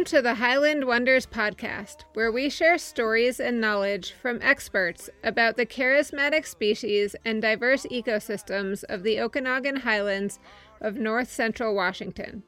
[0.00, 5.58] Welcome to the Highland Wonders podcast, where we share stories and knowledge from experts about
[5.58, 10.38] the charismatic species and diverse ecosystems of the Okanogan Highlands
[10.80, 12.44] of north central Washington.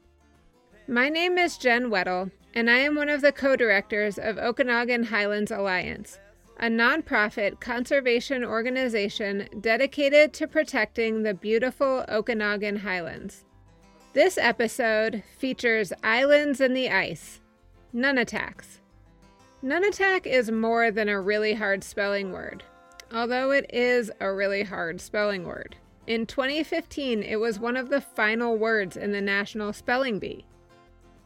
[0.87, 5.05] My name is Jen Weddle, and I am one of the co directors of Okanogan
[5.05, 6.17] Highlands Alliance,
[6.59, 13.45] a nonprofit conservation organization dedicated to protecting the beautiful Okanogan Highlands.
[14.13, 17.41] This episode features Islands in the Ice,
[17.93, 18.79] Nunataks.
[19.63, 22.63] Nunatak is more than a really hard spelling word,
[23.13, 25.75] although it is a really hard spelling word.
[26.07, 30.45] In 2015, it was one of the final words in the National Spelling Bee.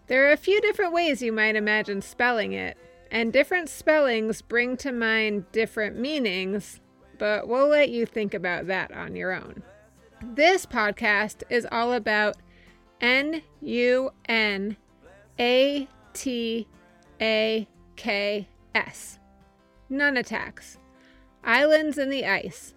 [0.08, 2.78] There are a few different ways you might imagine spelling it,
[3.10, 6.82] and different spellings bring to mind different meanings,
[7.18, 9.64] but we'll let you think about that on your own.
[10.22, 12.36] This podcast is all about
[13.00, 14.76] N U N
[15.40, 15.88] A
[16.18, 16.68] T
[17.22, 19.20] A K S.
[19.92, 20.78] Nunataks.
[21.44, 22.74] Islands in the ice.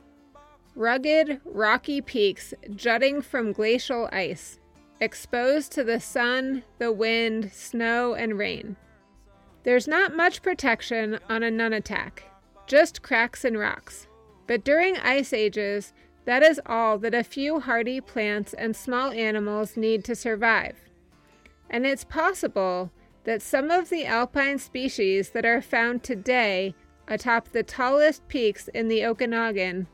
[0.76, 4.60] Rugged, rocky peaks jutting from glacial ice,
[5.00, 8.76] exposed to the sun, the wind, snow, and rain.
[9.62, 12.20] There's not much protection on a nunatak,
[12.66, 14.06] just cracks and rocks.
[14.46, 15.94] But during ice ages,
[16.26, 20.76] that is all that a few hardy plants and small animals need to survive.
[21.70, 22.92] And it's possible
[23.24, 26.74] that some of the alpine species that are found today
[27.08, 29.86] atop the tallest peaks in the Okanogan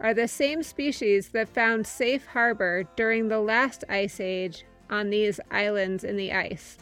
[0.00, 5.40] are the same species that found safe harbor during the last ice age on these
[5.50, 6.78] islands in the ice.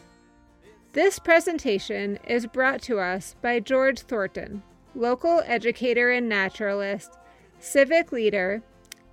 [0.93, 4.61] This presentation is brought to us by George Thornton,
[4.95, 7.17] local educator and naturalist,
[7.59, 8.61] civic leader,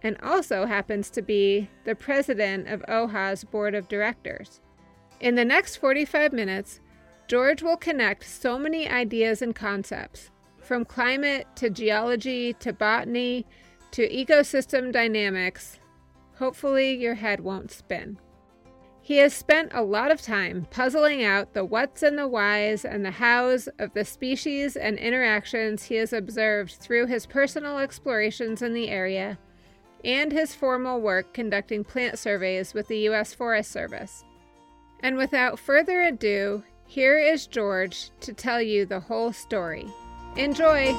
[0.03, 4.61] and also happens to be the president of OHA's board of directors.
[5.21, 6.81] In the next 45 minutes,
[7.29, 10.31] George will connect so many ideas and concepts,
[10.63, 13.47] from climate to geology to botany
[13.91, 15.79] to ecosystem dynamics.
[16.39, 18.19] Hopefully, your head won't spin.
[19.03, 23.05] He has spent a lot of time puzzling out the whats and the whys and
[23.05, 28.73] the hows of the species and interactions he has observed through his personal explorations in
[28.73, 29.39] the area
[30.03, 33.35] and his formal work conducting plant surveys with the U.S.
[33.35, 34.25] Forest Service.
[35.03, 39.87] And without further ado, here is George to tell you the whole story.
[40.37, 40.93] Enjoy!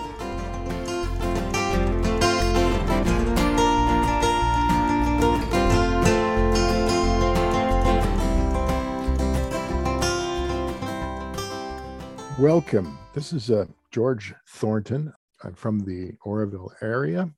[12.39, 12.97] Welcome.
[13.13, 15.13] This is uh, George Thornton.
[15.43, 17.31] I'm from the Oroville area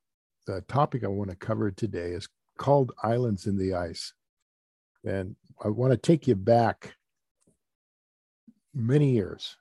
[0.45, 4.13] the topic I want to cover today is called Islands in the Ice.
[5.05, 6.95] And I want to take you back
[8.73, 9.57] many years.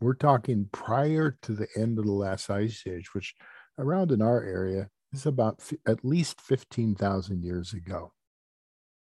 [0.00, 3.34] We're talking prior to the end of the last ice age, which
[3.78, 8.12] around in our area is about f- at least 15,000 years ago.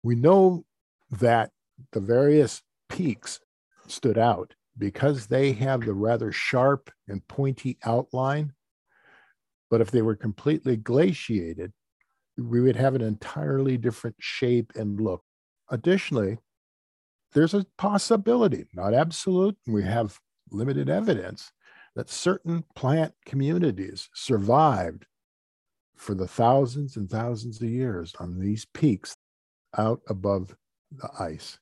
[0.02, 0.64] We know
[1.10, 1.50] that
[1.92, 3.40] the various peaks
[3.86, 8.52] stood out because they have the rather sharp and pointy outline
[9.72, 11.72] but if they were completely glaciated,
[12.36, 15.24] we would have an entirely different shape and look.
[15.70, 16.38] Additionally,
[17.32, 20.18] there's a possibility, not absolute, we have
[20.50, 21.52] limited evidence,
[21.94, 25.06] that certain plant communities survived
[25.96, 29.16] for the thousands and thousands of years on these peaks
[29.78, 30.54] out above
[30.90, 31.58] the ice.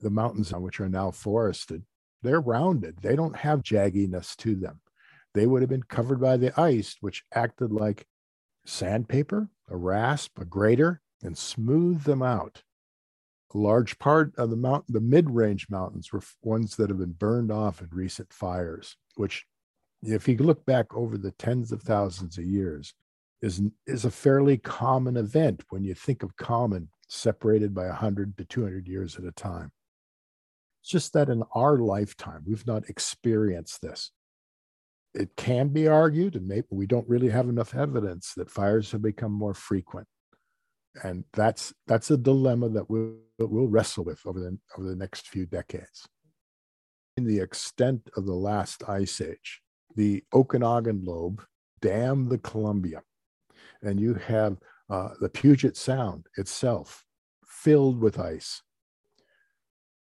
[0.00, 1.82] The mountains, on which are now forested,
[2.22, 2.98] they're rounded.
[3.00, 4.80] They don't have jagginess to them
[5.34, 8.06] they would have been covered by the ice, which acted like
[8.66, 12.62] sandpaper, a rasp, a grater, and smooth them out.
[13.54, 17.50] A large part of the mountain, the mid-range mountains were ones that have been burned
[17.50, 19.46] off in recent fires, which,
[20.02, 22.94] if you look back over the tens of thousands of years,
[23.42, 28.44] is, is a fairly common event when you think of common separated by 100 to
[28.44, 29.72] 200 years at a time.
[30.82, 34.12] It's just that in our lifetime, we've not experienced this
[35.14, 39.02] it can be argued, and maybe we don't really have enough evidence that fires have
[39.02, 40.06] become more frequent,
[41.02, 45.28] and that's that's a dilemma that we'll, we'll wrestle with over the over the next
[45.28, 46.06] few decades.
[47.16, 49.60] In the extent of the last ice age,
[49.96, 51.42] the Okanogan lobe
[51.80, 53.02] dammed the Columbia,
[53.82, 54.58] and you have
[54.88, 57.04] uh, the Puget Sound itself
[57.46, 58.62] filled with ice.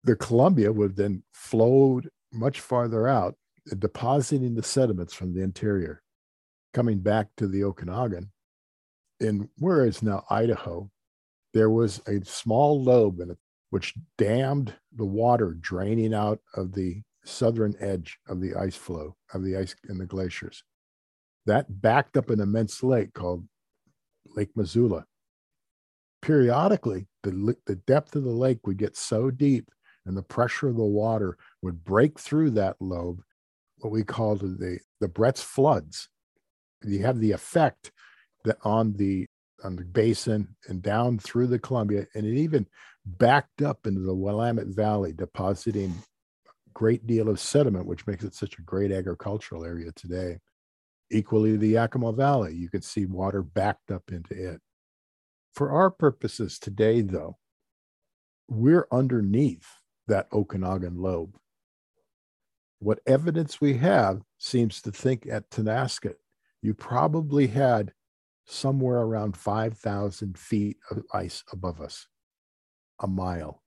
[0.04, 2.02] The Columbia would then flow
[2.32, 3.36] much farther out
[3.80, 6.02] depositing the sediments from the interior,
[6.74, 8.30] coming back to the Okanogan.
[9.20, 10.90] In where is now Idaho,
[11.54, 13.36] there was a small lobe in
[13.70, 19.44] which dammed the water draining out of the southern edge of the ice flow of
[19.44, 20.64] the ice in the glaciers.
[21.46, 23.48] That backed up an immense lake called
[24.36, 25.06] Lake Missoula.
[26.22, 29.70] Periodically, the, the depth of the lake would get so deep
[30.06, 33.22] and the pressure of the water would break through that lobe,
[33.80, 36.10] what we call the, the Bretz floods.
[36.84, 37.92] You have the effect
[38.64, 39.26] on the
[39.64, 42.68] on the basin and down through the Columbia, and it even
[43.06, 45.92] backed up into the Willamette Valley, depositing
[46.46, 50.38] a great deal of sediment, which makes it such a great agricultural area today.
[51.10, 54.62] Equally, the Yakima Valley, you can see water backed up into it.
[55.54, 57.38] For our purposes today, though,
[58.48, 59.68] we're underneath
[60.08, 61.36] that Okanogan lobe.
[62.80, 66.16] What evidence we have seems to think at Tonasket,
[66.62, 67.94] you probably had
[68.48, 72.08] somewhere around 5,000 feet of ice above us,
[73.00, 73.62] a mile.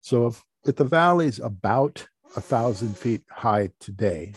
[0.00, 4.34] So if, if the valley's about a thousand feet high today,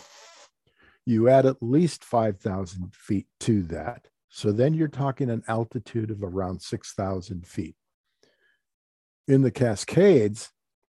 [1.06, 4.08] you add at least 5,000 feet to that.
[4.30, 7.76] So then you're talking an altitude of around 6,000 feet.
[9.28, 10.52] In the Cascades,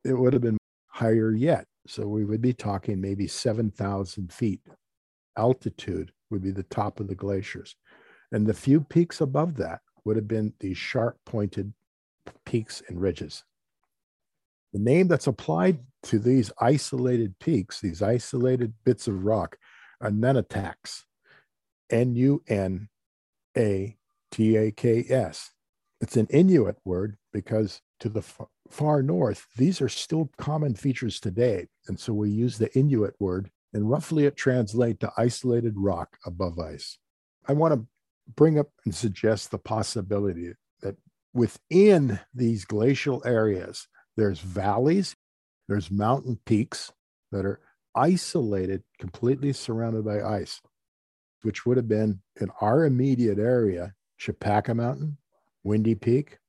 [0.06, 0.58] it would have been
[0.88, 1.66] higher yet.
[1.88, 4.62] So we would be talking maybe 7,000 feet
[5.38, 7.76] altitude would be the top of the glaciers.
[8.32, 11.74] And the few peaks above that would have been these sharp pointed
[12.46, 13.44] peaks and ridges.
[14.74, 19.58] The name that's applied to these isolated peaks, these isolated bits of rock,
[20.02, 21.04] are nunataks.
[21.90, 22.88] N U N
[23.58, 23.98] A
[24.32, 25.52] T A K S.
[26.02, 28.24] It's an Inuit word because to the
[28.70, 31.68] far north, these are still common features today.
[31.88, 36.60] And so we use the Inuit word, and roughly it translates to isolated rock above
[36.60, 36.98] ice.
[37.48, 37.86] I want to
[38.36, 40.96] bring up and suggest the possibility that
[41.34, 43.88] within these glacial areas,
[44.18, 45.16] there's valleys,
[45.68, 46.92] there's mountain peaks
[47.32, 47.60] that are
[47.96, 50.62] isolated, completely surrounded by ice,
[51.42, 55.18] which would have been in our immediate area Chopaka Mountain,
[55.64, 56.40] Windy Peak,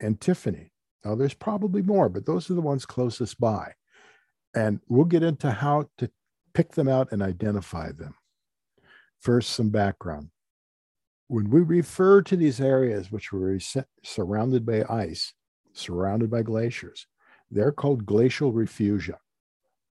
[0.00, 0.72] and Tiffany.
[1.04, 3.72] Now, there's probably more, but those are the ones closest by.
[4.54, 6.10] And we'll get into how to
[6.54, 8.14] pick them out and identify them.
[9.20, 10.30] First, some background.
[11.28, 13.58] When we refer to these areas which were
[14.02, 15.34] surrounded by ice,
[15.72, 17.06] surrounded by glaciers,
[17.50, 19.18] they're called glacial refugia.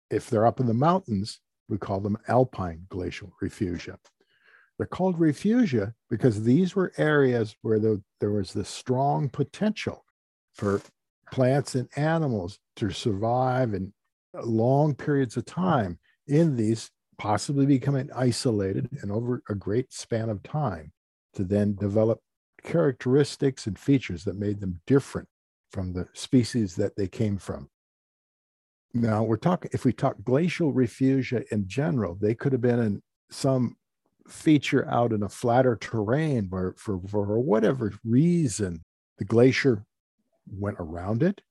[0.10, 1.40] If they're up in the mountains,
[1.70, 3.98] we call them alpine glacial refugia.
[4.78, 10.04] They're called refugia because these were areas where the, there was this strong potential
[10.54, 10.82] for
[11.32, 13.94] plants and animals to survive in
[14.34, 20.42] long periods of time in these, possibly becoming isolated and over a great span of
[20.44, 20.92] time
[21.34, 22.20] to then develop
[22.64, 25.28] characteristics and features that made them different
[25.72, 27.70] from the species that they came from.
[28.94, 33.02] Now we're talking, if we talk glacial refugia in general, they could have been in
[33.30, 33.78] some
[34.28, 38.84] feature out in a flatter terrain where for, for whatever reason
[39.18, 39.86] the glacier
[40.48, 41.42] went around it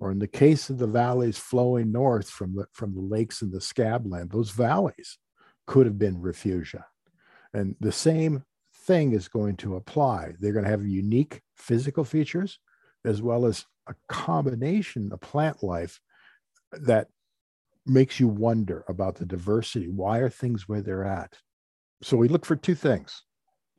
[0.00, 3.50] or in the case of the valleys flowing north from the from the lakes in
[3.50, 5.18] the scabland those valleys
[5.66, 6.84] could have been refugia.
[7.52, 8.44] And the same
[8.86, 10.34] thing is going to apply.
[10.38, 12.58] They're going to have unique physical features
[13.04, 16.00] as well as a combination of plant life
[16.72, 17.08] that
[17.86, 19.88] makes you wonder about the diversity.
[19.88, 21.38] Why are things where they're at?
[22.02, 23.22] So we look for two things.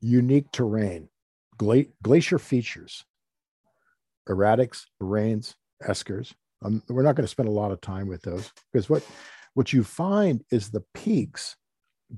[0.01, 1.09] Unique terrain
[1.57, 3.03] gla- glacier features
[4.29, 6.33] erratics moraines eskers.
[6.63, 9.05] Um, we're not going to spend a lot of time with those because what
[9.53, 11.55] what you find is the peaks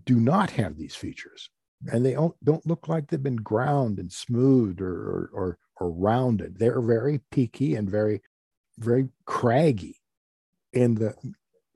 [0.06, 1.50] do not have these features
[1.92, 5.92] and they don't, don't look like they've been ground and smoothed or, or, or, or
[5.92, 6.58] rounded.
[6.58, 8.22] They're very peaky and very
[8.80, 9.98] very craggy.
[10.74, 11.16] In the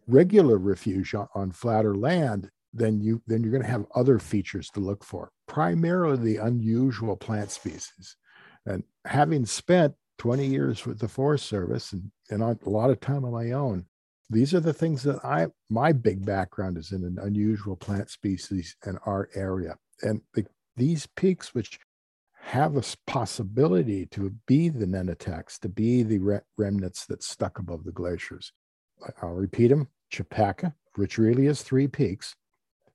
[0.07, 4.79] regular refuge on flatter land then you then you're going to have other features to
[4.79, 8.15] look for primarily the unusual plant species.
[8.65, 13.25] And having spent 20 years with the forest service and, and a lot of time
[13.25, 13.83] on my own.
[14.29, 18.75] These are the things that i my big background is in an unusual plant species
[18.85, 19.77] in our area.
[20.03, 20.45] And the,
[20.77, 21.79] these peaks which
[22.35, 27.83] have a possibility to be the nunataks to be the re- remnants that stuck above
[27.83, 28.53] the glaciers.
[29.23, 32.35] I'll repeat them Chopaka which really is three peaks.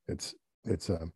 [0.06, 0.32] It's
[0.64, 1.12] it's a um,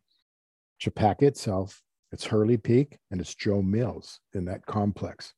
[0.82, 5.34] Chopaka itself, it's Hurley Peak, and it's Joe Mills in that complex.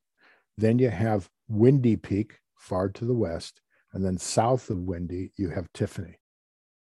[0.62, 3.61] Then you have Windy Peak far to the west,
[3.92, 6.21] and then south of Windy you have Tiffany.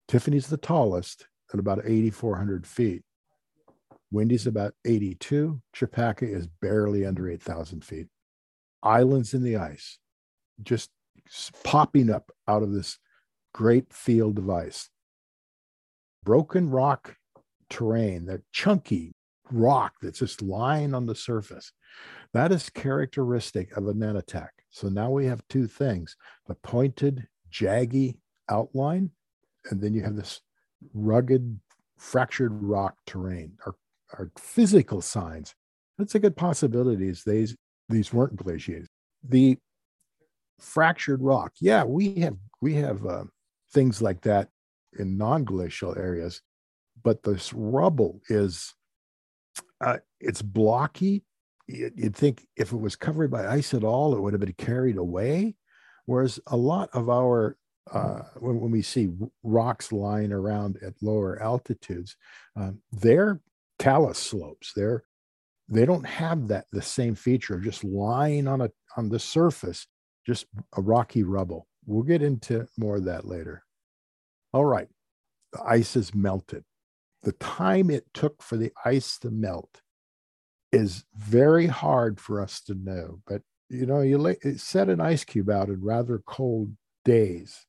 [0.07, 3.03] Tiffany's the tallest at about 8,400 feet.
[4.11, 5.61] Windy's about 82.
[5.75, 8.07] Chopaka is barely under 8,000 feet.
[8.81, 9.99] islands in the ice,
[10.63, 10.89] just
[11.63, 12.97] popping up out of this
[13.53, 14.89] great field of ice.
[16.23, 17.17] Broken rock
[17.69, 19.11] terrain, that chunky
[19.51, 21.71] rock that's just lying on the surface.
[22.33, 24.49] That is characteristic of a nunatak.
[24.69, 26.15] So now we have two things
[26.47, 28.17] the pointed, jaggy
[28.49, 29.11] outline,
[29.69, 30.41] and then you have this
[30.93, 31.59] rugged,
[31.97, 33.57] fractured rock terrain,
[34.17, 35.53] our physical signs.
[35.97, 37.09] That's a good possibility.
[37.09, 37.55] Is these
[37.89, 38.87] these weren't glaciers.
[39.27, 39.57] The
[40.59, 43.25] fractured rock, yeah, we have we have uh,
[43.73, 44.49] things like that
[44.97, 46.41] in non-glacial areas,
[47.03, 48.73] but this rubble is
[49.81, 51.23] uh, it's blocky.
[51.67, 54.97] You'd think if it was covered by ice at all, it would have been carried
[54.97, 55.55] away.
[56.05, 57.57] Whereas a lot of our
[57.91, 59.09] uh, when, when, we see
[59.43, 62.15] rocks lying around at lower altitudes,
[62.55, 63.41] um, they're
[63.79, 64.73] talus slopes.
[64.75, 65.03] They're
[65.67, 69.87] they don't have that the same feature of just lying on a on the surface,
[70.25, 70.45] just
[70.77, 71.67] a rocky rubble.
[71.85, 73.63] We'll get into more of that later.
[74.53, 74.87] All right,
[75.53, 76.63] the ice is melted.
[77.23, 79.81] The time it took for the ice to melt
[80.71, 83.19] is very hard for us to know.
[83.27, 86.71] But you know, you lay, set an ice cube out in rather cold
[87.05, 87.65] days,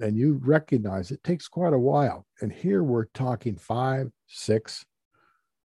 [0.00, 2.26] and you recognize it takes quite a while.
[2.40, 4.84] And here we're talking five, six,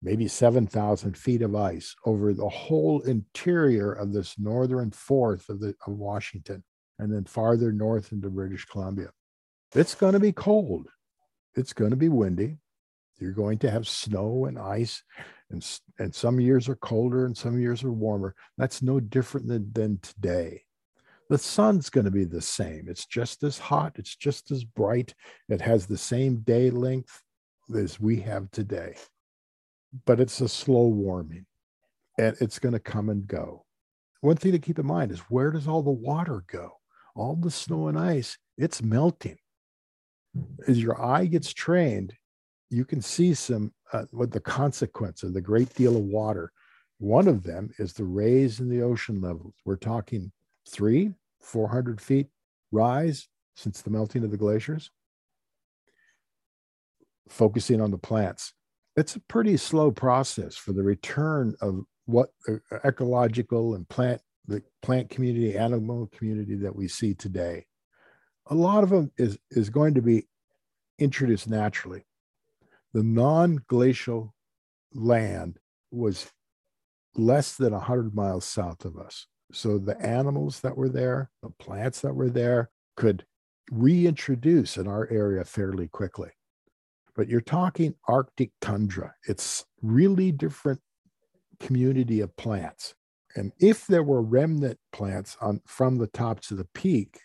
[0.02, 5.74] maybe 7,000 feet of ice over the whole interior of this northern fourth of, the,
[5.86, 6.62] of Washington,
[6.98, 9.10] and then farther north into British Columbia.
[9.74, 10.88] It's going to be cold.
[11.54, 12.58] It's going to be windy.
[13.18, 15.02] You're going to have snow and ice,
[15.50, 15.64] and,
[15.98, 18.34] and some years are colder and some years are warmer.
[18.56, 20.62] That's no different than, than today.
[21.30, 22.86] The sun's going to be the same.
[22.88, 25.14] It's just as hot, it's just as bright,
[25.48, 27.22] it has the same day length
[27.74, 28.94] as we have today
[30.04, 31.46] but it's a slow warming
[32.18, 33.64] and it's going to come and go.
[34.20, 36.72] One thing to keep in mind is where does all the water go?
[37.14, 39.38] All the snow and ice, it's melting.
[40.66, 42.14] As your eye gets trained,
[42.70, 46.52] you can see some uh, what the consequence of the great deal of water.
[46.98, 49.54] One of them is the raise in the ocean levels.
[49.64, 50.32] We're talking
[50.68, 52.28] three, 400 feet
[52.72, 54.90] rise since the melting of the glaciers.
[57.28, 58.52] Focusing on the plants,
[58.96, 64.62] it's a pretty slow process for the return of what the ecological and plant the
[64.80, 67.66] plant community animal community that we see today
[68.48, 70.26] a lot of them is is going to be
[70.98, 72.02] introduced naturally
[72.92, 74.34] the non-glacial
[74.94, 75.58] land
[75.90, 76.30] was
[77.14, 82.00] less than 100 miles south of us so the animals that were there the plants
[82.00, 83.24] that were there could
[83.70, 86.30] reintroduce in our area fairly quickly
[87.18, 89.12] but you're talking Arctic tundra.
[89.26, 90.80] It's really different
[91.58, 92.94] community of plants.
[93.34, 97.18] And if there were remnant plants on from the tops of the peak,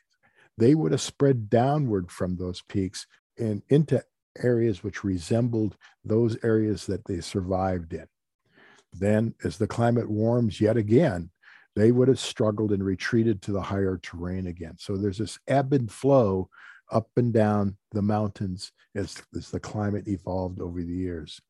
[0.58, 3.06] they would have spread downward from those peaks
[3.38, 4.04] and into
[4.42, 8.08] areas which resembled those areas that they survived in.
[8.94, 11.32] Then, as the climate warms yet again,
[11.76, 14.76] they would have struggled and retreated to the higher terrain again.
[14.78, 16.50] So there's this ebb and flow
[16.92, 21.42] up and down the mountains as, as the climate evolved over the years.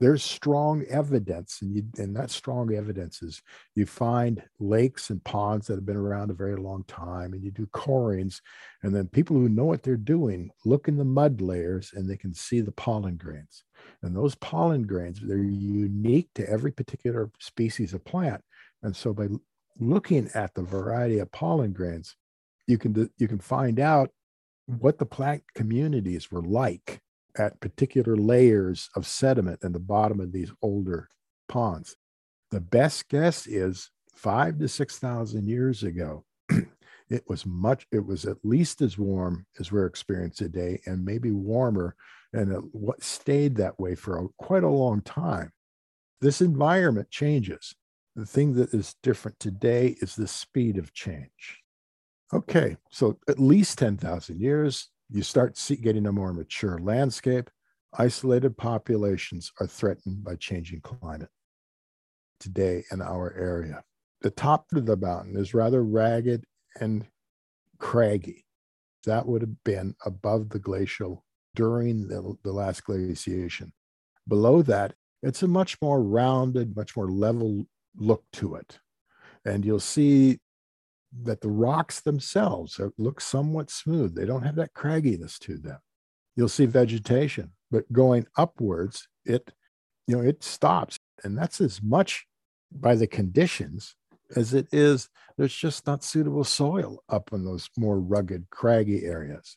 [0.00, 3.42] There's strong evidence, and, you, and that strong evidence is
[3.74, 7.50] you find lakes and ponds that have been around a very long time, and you
[7.50, 8.40] do corings,
[8.82, 12.16] and then people who know what they're doing look in the mud layers and they
[12.16, 13.62] can see the pollen grains.
[14.02, 18.42] And those pollen grains, they're unique to every particular species of plant.
[18.82, 19.28] And so by
[19.78, 22.16] looking at the variety of pollen grains,
[22.66, 24.10] you can you can find out
[24.66, 27.02] what the plant communities were like
[27.38, 31.08] at particular layers of sediment in the bottom of these older
[31.48, 31.96] ponds.
[32.50, 36.24] The best guess is five to 6,000 years ago,
[37.08, 41.30] it was much, it was at least as warm as we're experiencing today and maybe
[41.30, 41.96] warmer.
[42.32, 45.52] And it what stayed that way for a, quite a long time.
[46.20, 47.74] This environment changes.
[48.14, 51.60] The thing that is different today is the speed of change.
[52.32, 57.50] Okay, so at least 10,000 years, you start getting a more mature landscape.
[57.98, 61.30] Isolated populations are threatened by changing climate
[62.38, 63.82] today in our area.
[64.22, 66.44] The top of the mountain is rather ragged
[66.80, 67.06] and
[67.78, 68.44] craggy.
[69.06, 71.24] That would have been above the glacial
[71.54, 73.72] during the, the last glaciation.
[74.28, 78.78] Below that, it's a much more rounded, much more level look to it.
[79.44, 80.38] And you'll see
[81.22, 84.14] that the rocks themselves look somewhat smooth.
[84.14, 85.78] They don't have that cragginess to them.
[86.36, 89.52] You'll see vegetation, but going upwards, it
[90.06, 92.26] you know it stops, and that's as much
[92.72, 93.96] by the conditions
[94.36, 99.56] as it is, there's just not suitable soil up in those more rugged, craggy areas.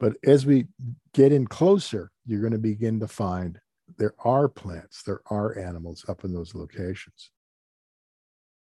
[0.00, 0.66] But as we
[1.12, 3.60] get in closer, you're going to begin to find
[3.98, 7.30] there are plants, there are animals up in those locations.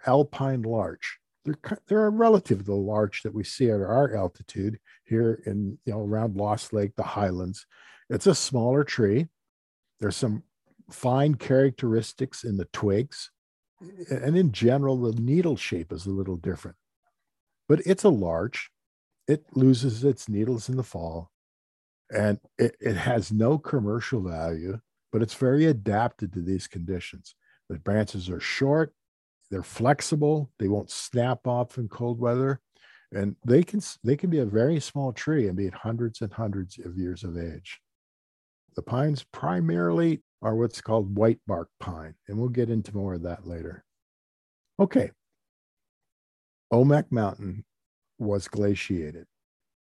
[0.07, 4.79] Alpine larch, they're, they're a relative to the larch that we see at our altitude
[5.05, 7.67] here in, you know, around Lost Lake, the highlands.
[8.11, 9.29] It's a smaller tree.
[10.01, 10.43] There's some
[10.91, 13.31] fine characteristics in the twigs.
[14.11, 16.77] And in general, the needle shape is a little different.
[17.69, 18.71] But it's a larch.
[19.27, 21.31] It loses its needles in the fall.
[22.11, 24.81] And it, it has no commercial value,
[25.13, 27.35] but it's very adapted to these conditions.
[27.69, 28.95] The branches are short,
[29.51, 32.61] they're flexible, they won't snap off in cold weather,
[33.13, 36.33] and they can they can be a very small tree and be at hundreds and
[36.33, 37.81] hundreds of years of age.
[38.77, 43.23] The pines primarily are what's called white bark pine, and we'll get into more of
[43.23, 43.85] that later.
[44.79, 45.11] Okay.
[46.73, 47.65] Omak Mountain
[48.19, 49.27] was glaciated,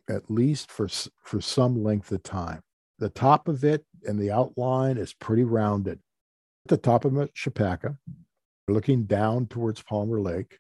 [0.09, 0.87] at least for,
[1.23, 2.61] for some length of time.
[2.99, 5.99] The top of it and the outline is pretty rounded.
[6.65, 7.97] At the top of it, Chopaka,
[8.67, 10.59] looking down towards Palmer Lake,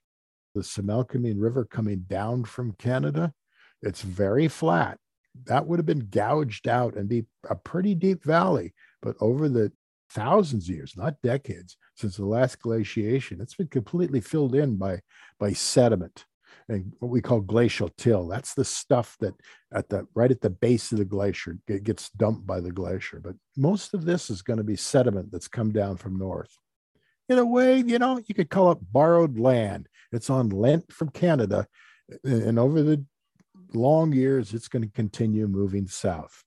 [0.55, 3.33] the Similkameen River coming down from Canada,
[3.81, 4.97] it's very flat.
[5.45, 8.73] That would have been gouged out and be a pretty deep valley.
[9.01, 9.71] But over the
[10.11, 13.41] thousands of years, not decades, since the last glaciation.
[13.41, 14.99] It's been completely filled in by,
[15.39, 16.25] by sediment
[16.69, 18.27] and what we call glacial till.
[18.27, 19.33] That's the stuff that
[19.73, 23.19] at the right at the base of the glacier it gets dumped by the glacier.
[23.19, 26.55] But most of this is going to be sediment that's come down from north.
[27.29, 29.87] In a way, you know, you could call it borrowed land.
[30.11, 31.67] It's on lent from Canada,
[32.23, 33.03] and over the
[33.73, 36.43] long years, it's going to continue moving south.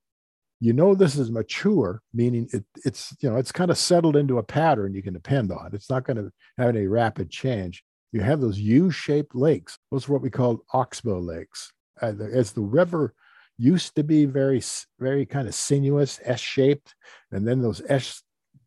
[0.60, 4.38] You know this is mature meaning it, it's you know it's kind of settled into
[4.38, 5.70] a pattern you can depend on.
[5.74, 7.84] It's not going to have any rapid change.
[8.12, 9.76] You have those u-shaped lakes.
[9.90, 11.72] Those are what we call oxbow lakes.
[12.00, 13.14] Uh, as the river
[13.58, 14.62] used to be very
[14.98, 16.94] very kind of sinuous s-shaped
[17.32, 18.22] and then those s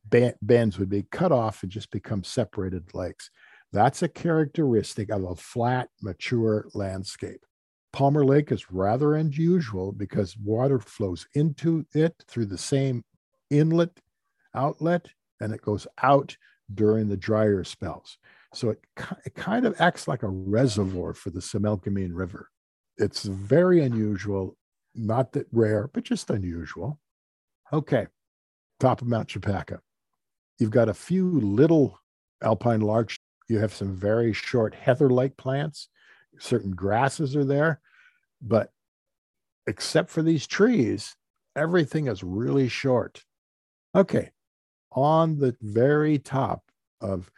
[0.10, 3.30] bends would be cut off and just become separated lakes
[3.72, 7.46] that's a characteristic of a flat mature landscape
[7.92, 13.04] Palmer Lake is rather unusual because water flows into it through the same
[13.50, 14.00] inlet
[14.54, 15.08] outlet
[15.40, 16.36] and it goes out
[16.74, 18.18] during the drier spells.
[18.54, 18.80] So it,
[19.26, 22.50] it kind of acts like a reservoir for the Similkameen River.
[22.98, 24.58] It's very unusual,
[24.94, 27.00] not that rare, but just unusual.
[27.72, 28.08] Okay,
[28.80, 29.80] top of Mount Chopaka.
[30.60, 32.00] You've got a few little
[32.44, 33.18] alpine larch.
[33.48, 35.90] You have some very short heather like plants
[36.40, 37.80] certain grasses are there,
[38.42, 38.72] but
[39.68, 41.16] except for these trees,
[41.56, 43.24] everything is really short.
[43.96, 44.32] Okay,
[44.92, 46.64] on the very top
[47.02, 47.32] of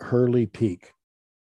[0.00, 0.92] Hurley Peak,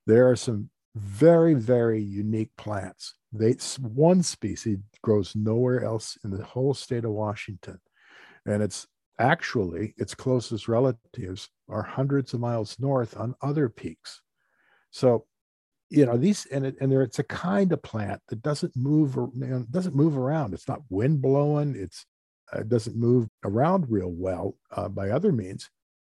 [0.06, 3.15] there are some very, very unique plants.
[3.32, 7.80] They, one species grows nowhere else in the whole state of Washington.
[8.45, 8.88] And it's
[9.19, 14.21] actually its closest relatives are hundreds of miles north on other peaks.
[14.91, 15.26] So
[15.89, 19.15] you know these and it, and there it's a kind of plant that doesn't move
[19.15, 20.54] you know, doesn't move around.
[20.54, 21.76] It's not wind blowing.
[21.76, 22.06] It's
[22.54, 25.69] uh, it doesn't move around real well uh, by other means.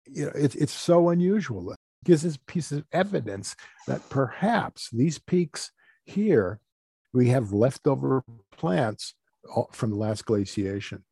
[0.05, 1.71] You know it's it's so unusual.
[1.71, 3.55] It gives us piece of evidence
[3.87, 5.71] that perhaps these peaks
[6.05, 6.59] here
[7.13, 8.23] we have leftover
[8.55, 9.15] plants
[9.71, 11.03] from the last glaciation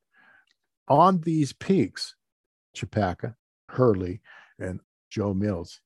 [0.87, 2.15] on these peaks
[2.75, 3.35] Chopaka
[3.69, 4.21] hurley
[4.59, 5.81] and joe mills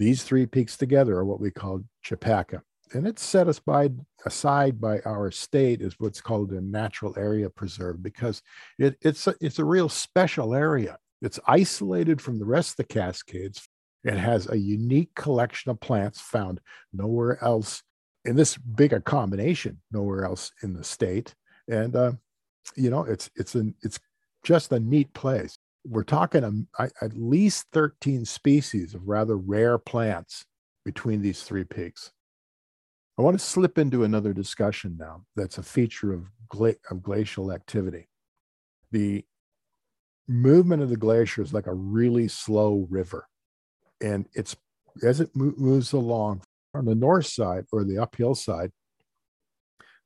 [0.00, 2.62] these three peaks together are what we call Chopaka.
[2.94, 8.02] And it's set aside, aside by our state as what's called a natural area preserve
[8.02, 8.40] because
[8.78, 10.96] it, it's, a, it's a real special area.
[11.20, 13.68] It's isolated from the rest of the Cascades.
[14.02, 16.60] It has a unique collection of plants found
[16.94, 17.82] nowhere else
[18.24, 21.34] in this big a combination, nowhere else in the state.
[21.68, 22.12] And, uh,
[22.74, 24.00] you know, it's, it's, an, it's
[24.42, 29.78] just a neat place we're talking um, a, at least 13 species of rather rare
[29.78, 30.44] plants
[30.84, 32.12] between these three peaks.
[33.18, 37.52] I want to slip into another discussion now that's a feature of, gla- of glacial
[37.52, 38.08] activity.
[38.92, 39.24] The
[40.26, 43.26] movement of the glacier is like a really slow river.
[44.00, 44.56] And it's
[45.02, 46.42] as it mo- moves along
[46.74, 48.72] on the north side or the uphill side,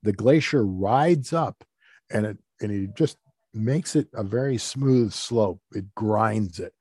[0.02, 1.64] the glacier rides up
[2.10, 3.16] and it and it just
[3.54, 5.60] makes it a very smooth slope.
[5.72, 6.74] It grinds it.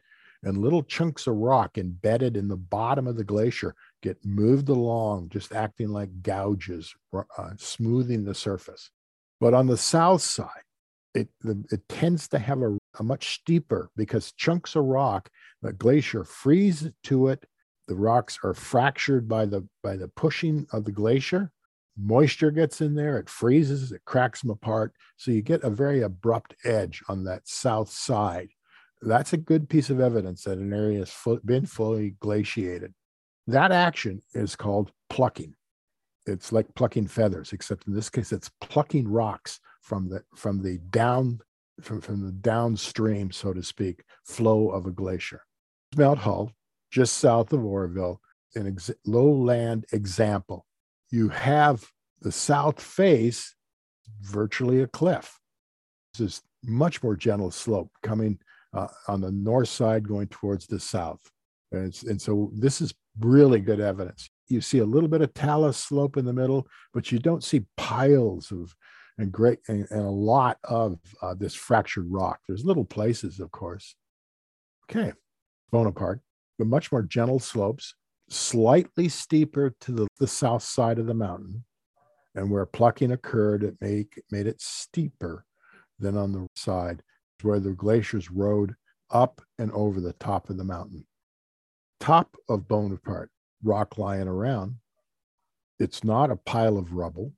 [0.44, 5.30] And little chunks of rock embedded in the bottom of the glacier get moved along,
[5.30, 8.92] just acting like gouges, uh, smoothing the surface.
[9.40, 10.64] But on the south side,
[11.14, 15.30] it, it tends to have a, a much steeper because chunks of rock,
[15.62, 17.46] the glacier freezes to it
[17.88, 21.52] The rocks are fractured by the by the pushing of the glacier.
[21.98, 24.94] Moisture gets in there, it freezes, it cracks them apart.
[25.18, 28.50] So you get a very abrupt edge on that south side.
[29.02, 32.94] That's a good piece of evidence that an area has been fully glaciated.
[33.48, 35.54] That action is called plucking.
[36.26, 40.78] It's like plucking feathers, except in this case, it's plucking rocks from the from the
[40.90, 41.42] down
[41.82, 45.44] from, from the downstream, so to speak, flow of a glacier.
[45.98, 46.52] Mount Hull,
[46.92, 48.22] just south of Oroville,
[48.56, 50.66] an ex- lowland example.
[51.14, 51.86] You have
[52.22, 53.54] the south face
[54.24, 55.38] virtually a cliff.
[56.14, 58.40] This is much more gentle slope coming
[58.74, 61.20] uh, on the north side going towards the south.
[61.72, 64.28] And, and so this is really good evidence.
[64.48, 67.68] You see a little bit of talus slope in the middle, but you don't see
[67.78, 68.74] piles of
[69.20, 72.40] and great and, and a lot of uh, this fractured rock.
[72.48, 73.96] There's little places, of course.
[74.90, 75.14] Okay,
[75.72, 76.22] Bonaparte,
[76.58, 77.94] but much more gentle slopes,
[78.30, 81.64] slightly steeper to the, the south side of the mountain.
[82.36, 85.46] And where plucking occurred, it made, made it steeper
[86.00, 87.04] than on the side
[87.44, 88.76] where the glaciers rode
[89.12, 91.06] up and over the top of the mountain.
[92.00, 93.30] Top of Bonaparte,
[93.64, 94.76] rock lying around.
[95.80, 97.34] It's not a pile of rubble.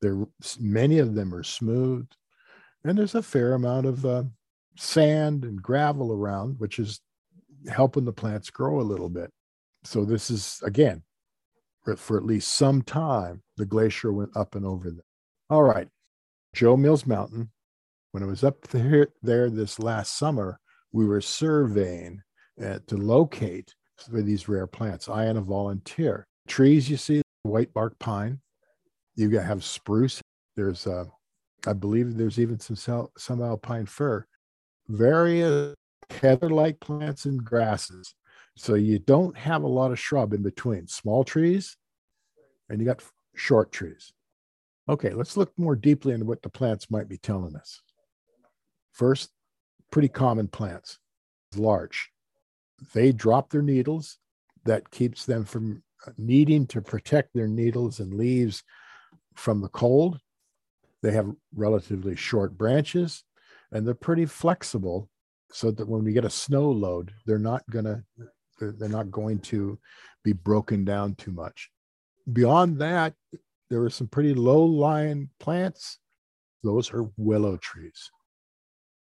[0.00, 0.26] There,
[0.60, 2.06] many of them are smooth,
[2.84, 4.24] and there's a fair amount of uh,
[4.76, 7.00] sand and gravel around, which is
[7.68, 9.32] helping the plants grow a little bit.
[9.84, 11.02] So this is again,
[11.84, 15.02] for, for at least some time, the glacier went up and over them.
[15.50, 15.88] All right,
[16.54, 17.50] Joe Mills Mountain.
[18.12, 20.58] When I was up there, there this last summer,
[20.92, 22.22] we were surveying
[22.62, 23.74] uh, to locate
[24.10, 25.08] these rare plants.
[25.08, 26.26] I and a volunteer.
[26.46, 28.40] Trees you see, white bark pine,
[29.16, 30.20] you have spruce.
[30.56, 31.04] There's, uh,
[31.66, 34.24] I believe, there's even some some alpine fir,
[34.88, 35.74] various
[36.10, 38.14] heather-like plants and grasses.
[38.58, 40.88] So you don't have a lot of shrub in between.
[40.88, 41.76] Small trees,
[42.68, 43.04] and you got
[43.36, 44.12] short trees.
[44.88, 47.80] Okay, let's look more deeply into what the plants might be telling us.
[48.92, 49.30] First,
[49.92, 50.98] pretty common plants,
[51.56, 52.10] larch.
[52.94, 54.18] They drop their needles.
[54.64, 55.84] That keeps them from
[56.16, 58.64] needing to protect their needles and leaves
[59.36, 60.18] from the cold.
[61.00, 63.22] They have relatively short branches
[63.70, 65.08] and they're pretty flexible
[65.52, 68.02] so that when we get a snow load, they're not going to
[68.60, 69.78] they're not going to
[70.24, 71.70] be broken down too much.
[72.32, 73.14] Beyond that,
[73.70, 75.98] there are some pretty low lying plants.
[76.62, 78.10] Those are willow trees.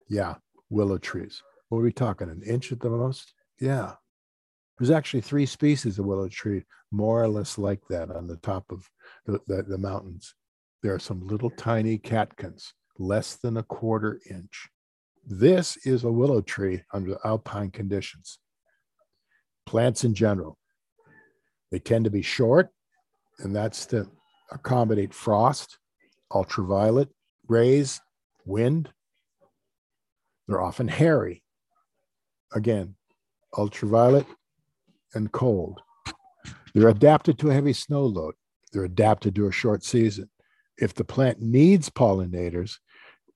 [0.09, 0.35] Yeah,
[0.71, 1.43] willow trees.
[1.69, 2.29] What are we talking?
[2.29, 3.35] An inch at the most?
[3.61, 3.95] Yeah.
[4.79, 8.65] There's actually three species of willow tree, more or less like that on the top
[8.71, 8.89] of
[9.27, 10.35] the, the, the mountains.
[10.83, 14.69] There are some little tiny catkins, less than a quarter inch.
[15.25, 18.39] This is a willow tree under alpine conditions.
[19.67, 20.59] Plants in general,
[21.71, 22.69] they tend to be short,
[23.39, 24.09] and that's to
[24.51, 25.79] accommodate frost,
[26.35, 27.09] ultraviolet
[27.49, 28.01] rays,
[28.45, 28.91] wind.
[30.47, 31.43] They're often hairy.
[32.55, 32.97] Again,
[33.57, 34.27] ultraviolet
[35.15, 35.81] and cold.
[36.75, 38.35] They're adapted to a heavy snow load.
[38.73, 40.31] They're adapted to a short season.
[40.79, 42.79] If the plant needs pollinators,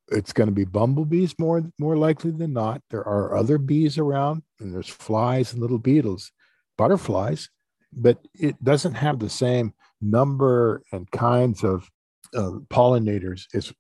[0.09, 2.81] it's going to be bumblebees more more likely than not.
[2.90, 6.33] There are other bees around, and there's flies and little beetles,
[6.79, 7.49] butterflies,
[7.92, 11.88] but it doesn't have the same number and kinds of
[12.35, 13.73] uh, pollinators as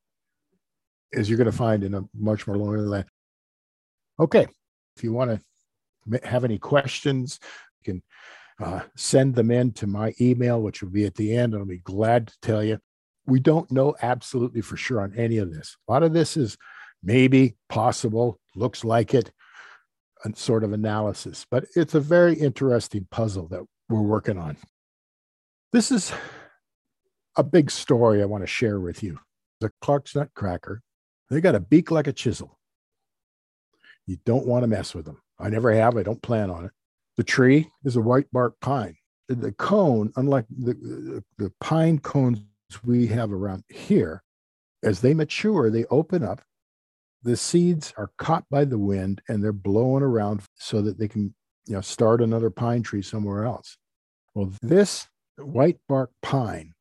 [1.14, 3.06] as you're going to find in a much more lonely land.
[4.18, 4.46] Okay,
[4.96, 7.38] if you want to have any questions,
[7.80, 11.52] you can uh, send them in to my email, which will be at the end.
[11.52, 12.78] And I'll be glad to tell you.
[13.26, 15.76] We don't know absolutely for sure on any of this.
[15.88, 16.56] A lot of this is
[17.02, 19.32] maybe possible, looks like it,
[20.24, 24.56] and sort of analysis, but it's a very interesting puzzle that we're working on.
[25.72, 26.12] This is
[27.36, 29.20] a big story I want to share with you.
[29.60, 30.82] The Clark's Nutcracker,
[31.30, 32.58] they got a beak like a chisel.
[34.06, 35.20] You don't want to mess with them.
[35.38, 35.96] I never have.
[35.96, 36.70] I don't plan on it.
[37.16, 38.96] The tree is a white bark pine.
[39.28, 42.40] The cone, unlike the, the, the pine cones
[42.84, 44.22] we have around here,
[44.82, 46.42] as they mature, they open up.
[47.22, 51.34] The seeds are caught by the wind and they're blowing around so that they can,
[51.66, 53.76] you know, start another pine tree somewhere else.
[54.34, 56.72] Well, this white bark pine,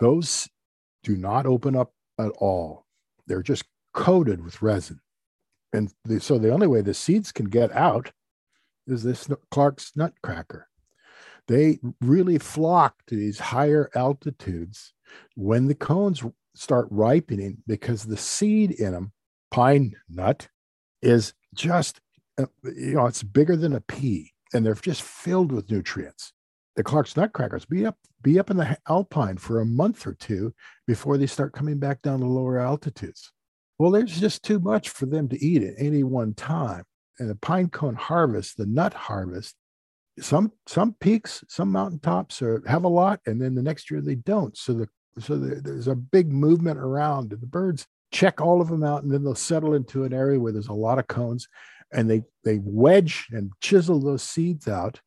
[0.00, 0.48] those
[1.02, 2.84] do not open up at all.
[3.26, 5.00] They're just coated with resin.
[5.72, 8.10] And the, so the only way the seeds can get out
[8.86, 10.68] is this Clark's nutcracker.
[11.48, 14.92] They really flock to these higher altitudes
[15.34, 16.22] when the cones
[16.54, 19.12] start ripening because the seed in them,
[19.50, 20.48] pine nut,
[21.02, 22.00] is just,
[22.38, 24.32] uh, you know, it's bigger than a pea.
[24.52, 26.32] and they're just filled with nutrients.
[26.76, 30.52] The Clark's nutcrackers be up be up in the alpine for a month or two
[30.86, 33.32] before they start coming back down to lower altitudes.
[33.78, 36.84] Well, there's just too much for them to eat at any one time.
[37.18, 39.56] And the pine cone harvest, the nut harvest,
[40.18, 44.16] some some peaks, some mountaintops are, have a lot, and then the next year they
[44.16, 44.56] don't.
[44.56, 47.30] So the so the, there's a big movement around.
[47.30, 50.52] The birds check all of them out, and then they'll settle into an area where
[50.52, 51.48] there's a lot of cones,
[51.92, 55.00] and they they wedge and chisel those seeds out,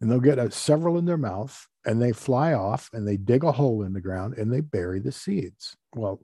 [0.00, 3.44] and they'll get a, several in their mouth, and they fly off, and they dig
[3.44, 5.76] a hole in the ground, and they bury the seeds.
[5.94, 6.20] Well,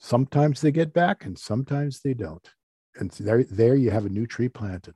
[0.00, 2.48] sometimes they get back, and sometimes they don't,
[2.96, 4.94] and there there you have a new tree planted.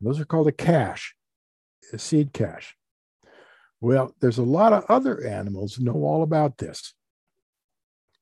[0.00, 1.14] those are called a cache,
[1.92, 2.76] a seed cache.
[3.82, 6.94] Well, there's a lot of other animals know all about this.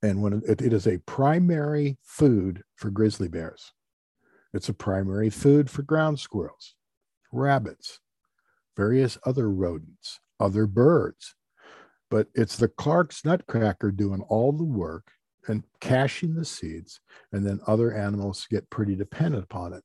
[0.03, 3.75] And when it, it is a primary food for grizzly bears,
[4.55, 6.77] it's a primary food for ground squirrels,
[7.31, 8.01] rabbits,
[8.75, 11.35] various other rodents, other birds.
[12.11, 15.13] But it's the Clark's nutcracker doing all the work
[15.47, 17.01] and caching the seeds,
[17.33, 19.85] and then other animals get pretty dependent upon it.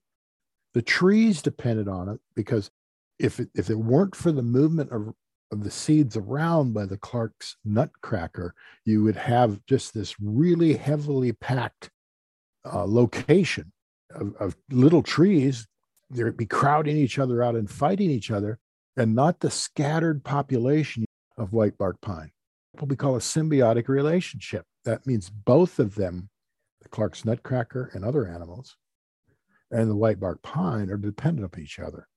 [0.73, 2.71] The trees depended on it because
[3.19, 5.15] if it, if it weren't for the movement of of
[5.61, 8.53] the seeds around by the Clark's nutcracker,
[8.85, 11.89] you would have just this really heavily packed
[12.71, 13.71] uh, location
[14.13, 15.67] of, of little trees.
[16.09, 18.59] They'd be crowding each other out and fighting each other,
[18.97, 21.05] and not the scattered population
[21.37, 22.31] of white bark pine.
[22.73, 24.65] What we call a symbiotic relationship.
[24.83, 26.29] That means both of them,
[26.81, 28.75] the Clark's nutcracker and other animals,
[29.71, 32.07] and the white bark pine are dependent on each other.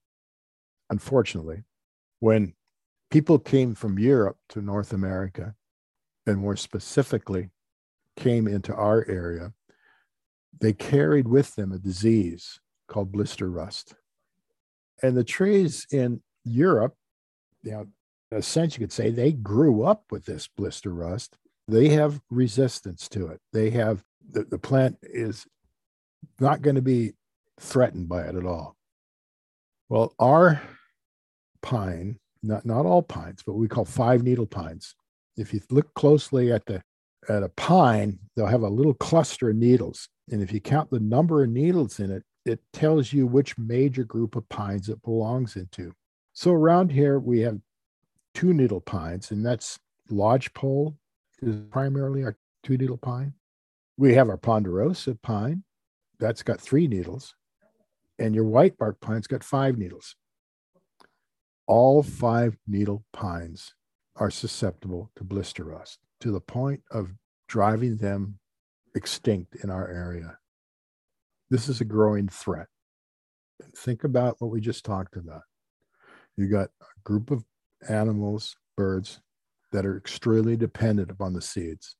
[0.90, 1.64] Unfortunately,
[2.20, 2.54] when
[3.10, 5.54] people came from Europe to North America,
[6.26, 7.50] and more specifically,
[8.16, 9.52] came into our area,
[10.60, 13.94] they carried with them a disease called blister rust.
[15.02, 16.94] And the trees in Europe,
[17.62, 17.86] you know,
[18.30, 21.36] in a sense, you could say they grew up with this blister rust.
[21.68, 23.40] They have resistance to it.
[23.52, 25.46] They have the, the plant is
[26.40, 27.12] not going to be
[27.60, 28.76] threatened by it at all.
[29.88, 30.60] Well, our
[31.62, 34.94] pine not not all pines, but we call five needle pines.
[35.36, 36.82] If you look closely at the
[37.28, 41.00] at a pine, they'll have a little cluster of needles, and if you count the
[41.00, 45.56] number of needles in it, it tells you which major group of pines it belongs
[45.56, 45.92] into.
[46.32, 47.58] So around here we have
[48.34, 49.78] two needle pines, and that's
[50.10, 50.96] lodgepole
[51.42, 53.34] is primarily our two needle pine.
[53.96, 55.64] We have our ponderosa pine,
[56.18, 57.34] that's got three needles,
[58.18, 60.14] and your white bark pine's got five needles
[61.68, 63.74] all five needle pines
[64.16, 67.12] are susceptible to blister rust to the point of
[67.46, 68.38] driving them
[68.94, 70.36] extinct in our area.
[71.50, 72.66] This is a growing threat.
[73.76, 75.42] Think about what we just talked about.
[76.36, 77.44] You got a group of
[77.88, 79.20] animals, birds
[79.72, 81.96] that are extremely dependent upon the seeds.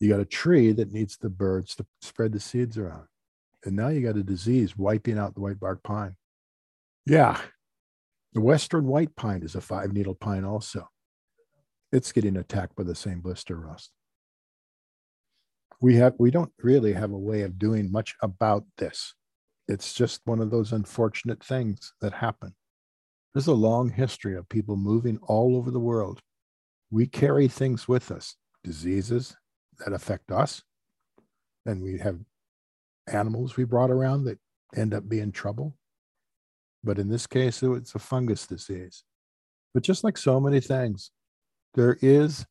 [0.00, 3.06] You got a tree that needs the birds to spread the seeds around.
[3.64, 6.14] And now you got a disease wiping out the white bark pine.
[7.06, 7.40] Yeah,
[8.32, 10.88] the western white pine is a five needle pine also.
[11.92, 13.90] It's getting attacked by the same blister rust.
[15.80, 19.14] We have we don't really have a way of doing much about this.
[19.68, 22.54] It's just one of those unfortunate things that happen.
[23.32, 26.20] There's a long history of people moving all over the world.
[26.90, 29.36] We carry things with us, diseases
[29.78, 30.62] that affect us,
[31.66, 32.18] and we have
[33.06, 34.38] animals we brought around that
[34.74, 35.76] end up being trouble.
[36.88, 39.04] But in this case, it's a fungus disease.
[39.74, 41.10] But just like so many things,
[41.74, 42.46] there is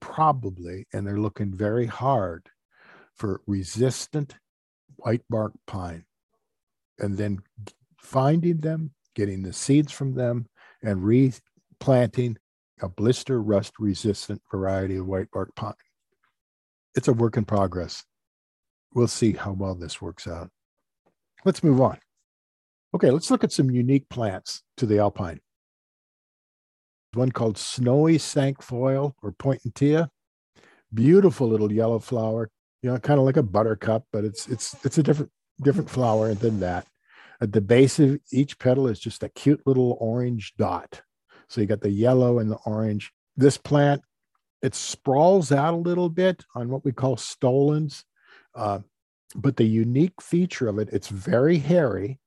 [0.00, 2.48] probably, and they're looking very hard
[3.14, 4.34] for resistant
[4.96, 6.04] white bark pine
[6.98, 7.38] and then
[8.02, 10.48] finding them, getting the seeds from them,
[10.82, 12.38] and replanting
[12.82, 15.74] a blister rust resistant variety of white bark pine.
[16.96, 18.02] It's a work in progress.
[18.94, 20.50] We'll see how well this works out.
[21.44, 21.98] Let's move on.
[22.94, 25.40] Okay, let's look at some unique plants to the alpine.
[27.12, 30.08] One called snowy cinquefoil or Potentilla.
[30.92, 32.50] Beautiful little yellow flower,
[32.82, 35.30] you know, kind of like a buttercup, but it's it's it's a different
[35.62, 36.86] different flower than that.
[37.42, 41.02] At the base of each petal is just a cute little orange dot.
[41.48, 43.12] So you got the yellow and the orange.
[43.36, 44.02] This plant,
[44.62, 48.04] it sprawls out a little bit on what we call stolons.
[48.54, 48.80] Uh,
[49.34, 52.18] but the unique feature of it, it's very hairy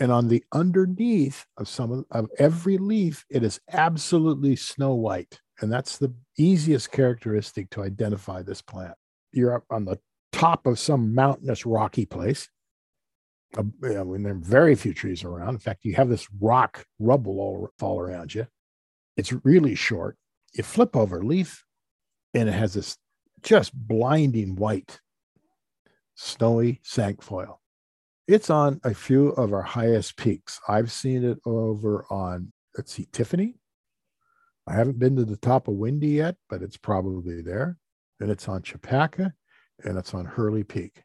[0.00, 5.40] and on the underneath of some of, of every leaf it is absolutely snow white
[5.60, 8.94] and that's the easiest characteristic to identify this plant
[9.32, 9.98] you're up on the
[10.32, 12.48] top of some mountainous rocky place
[13.56, 15.54] uh, know, when there are very few trees around.
[15.54, 18.46] In fact, you have this rock rubble all fall around you.
[19.16, 20.16] It's really short.
[20.52, 21.64] You flip over leaf,
[22.34, 22.96] and it has this
[23.42, 25.00] just blinding white,
[26.14, 27.59] snowy cinquefoil.
[28.30, 30.60] It's on a few of our highest peaks.
[30.68, 33.56] I've seen it over on, let's see, Tiffany.
[34.68, 37.76] I haven't been to the top of Windy yet, but it's probably there.
[38.20, 39.32] And it's on Chopaka
[39.82, 41.02] and it's on Hurley Peak.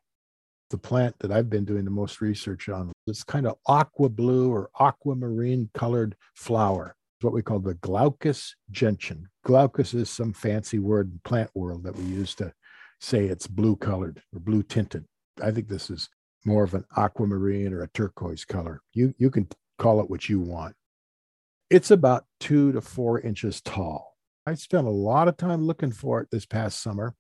[0.70, 4.52] The plant that I've been doing the most research on, this kind of aqua blue
[4.52, 9.28] or aquamarine colored flower what we call the glaucous gentian.
[9.44, 12.54] Glaucous is some fancy word in plant world that we use to
[13.02, 15.06] say it's blue colored or blue tinted.
[15.42, 16.08] I think this is
[16.46, 18.82] more of an aquamarine or a turquoise color.
[18.94, 20.76] You, you can call it what you want.
[21.70, 24.16] It's about two to four inches tall.
[24.46, 27.16] I spent a lot of time looking for it this past summer.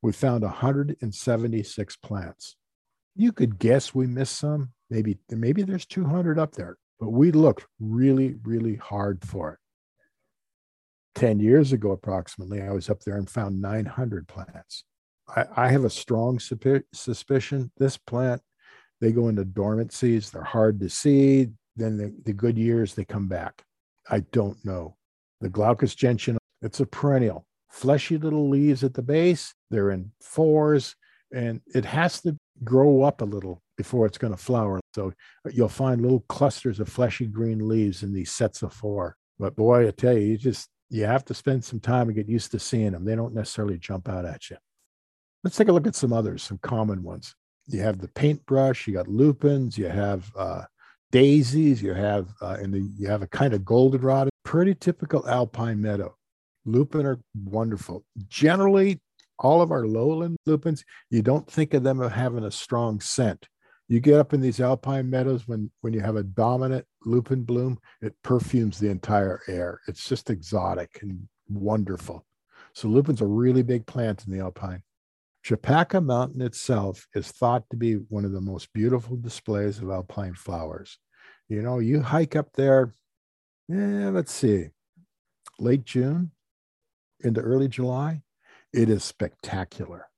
[0.00, 2.56] We found 176 plants.
[3.16, 4.70] You could guess we missed some.
[4.90, 6.76] Maybe maybe there's 200 up there.
[7.00, 9.58] But we looked really, really hard for it.
[11.16, 14.84] 10 years ago, approximately, I was up there and found 900 plants.
[15.28, 18.42] I, I have a strong suspicion this plant,
[19.00, 21.50] they go into dormancies, they're hard to see.
[21.76, 23.64] Then the, the good years, they come back.
[24.08, 24.96] I don't know.
[25.40, 29.54] The Glaucous gentian, it's a perennial, fleshy little leaves at the base.
[29.70, 30.94] They're in fours,
[31.34, 34.80] and it has to grow up a little before it's going to flower.
[34.94, 35.12] So
[35.52, 39.16] you'll find little clusters of fleshy green leaves in these sets of four.
[39.38, 42.28] But boy, I tell you, you just you have to spend some time and get
[42.28, 43.04] used to seeing them.
[43.04, 44.56] They don't necessarily jump out at you.
[45.44, 47.34] Let's take a look at some others, some common ones.
[47.66, 50.62] You have the paintbrush, you got lupins, you have uh,
[51.12, 54.30] daisies, you have uh, and the, you have a kind of goldenrod.
[54.42, 56.16] Pretty typical alpine meadow.
[56.64, 58.04] Lupin are wonderful.
[58.26, 59.00] Generally,
[59.38, 63.46] all of our lowland lupins, you don't think of them as having a strong scent.
[63.86, 67.78] You get up in these alpine meadows when when you have a dominant lupin bloom,
[68.00, 69.80] it perfumes the entire air.
[69.88, 72.24] It's just exotic and wonderful.
[72.72, 74.82] So lupin's a really big plant in the alpine.
[75.44, 80.34] Chopaka Mountain itself is thought to be one of the most beautiful displays of alpine
[80.34, 80.98] flowers.
[81.48, 82.94] You know, you hike up there,
[83.68, 84.70] yeah, let's see,
[85.58, 86.30] late June
[87.20, 88.22] into early July,
[88.72, 90.08] it is spectacular.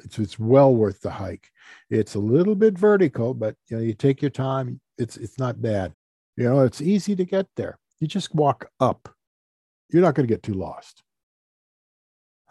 [0.00, 1.50] It's, it's well worth the hike.
[1.88, 4.80] It's a little bit vertical, but you know, you take your time.
[4.98, 5.94] It's it's not bad.
[6.36, 7.78] You know, it's easy to get there.
[8.00, 9.08] You just walk up.
[9.90, 11.03] You're not going to get too lost.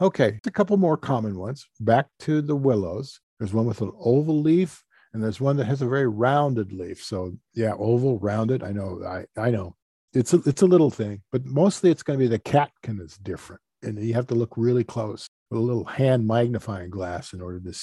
[0.04, 1.66] Okay, a couple more common ones.
[1.80, 3.22] Back to the willows.
[3.39, 7.02] There's one with an oval leaf, and there's one that has a very rounded leaf.
[7.02, 8.63] So yeah, oval, rounded.
[8.63, 9.02] I know.
[9.06, 9.78] I I know.
[10.13, 13.18] It's a it's a little thing, but mostly it's going to be the catkin is
[13.18, 17.39] different, and you have to look really close with a little hand magnifying glass in
[17.39, 17.74] order to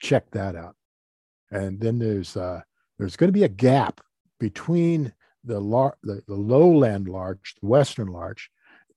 [0.00, 0.76] check that out.
[1.50, 2.60] And then there's uh,
[3.00, 4.00] there's going to be a gap
[4.38, 8.48] between the, lar- the, the lowland larch, the western larch,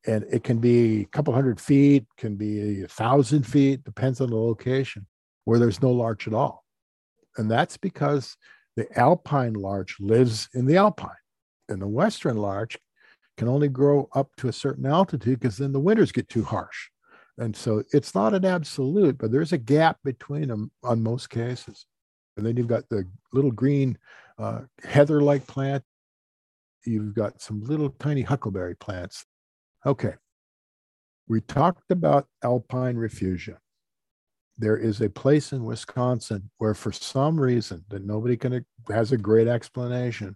[0.08, 4.30] and it can be a couple hundred feet, can be a thousand feet, depends on
[4.30, 5.06] the location,
[5.44, 6.64] where there's no larch at all.
[7.36, 8.38] And that's because
[8.78, 11.12] the alpine larch lives in the alpine,
[11.68, 12.78] and the western larch
[13.38, 16.90] can only grow up to a certain altitude because then the winters get too harsh.
[17.38, 21.86] And so it's not an absolute, but there's a gap between them on most cases.
[22.36, 23.98] And then you've got the little green
[24.40, 25.84] uh, heather like plant.
[26.86, 29.26] You've got some little tiny huckleberry plants.
[29.86, 30.14] Okay.
[31.28, 33.58] We talked about alpine refugia.
[34.58, 39.18] There is a place in Wisconsin where, for some reason that nobody can has a
[39.18, 40.36] great explanation,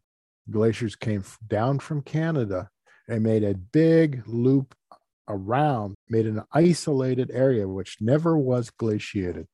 [0.50, 2.70] glaciers came down from Canada
[3.08, 4.76] and made a big loop
[5.28, 9.48] around made an isolated area which never was glaciated.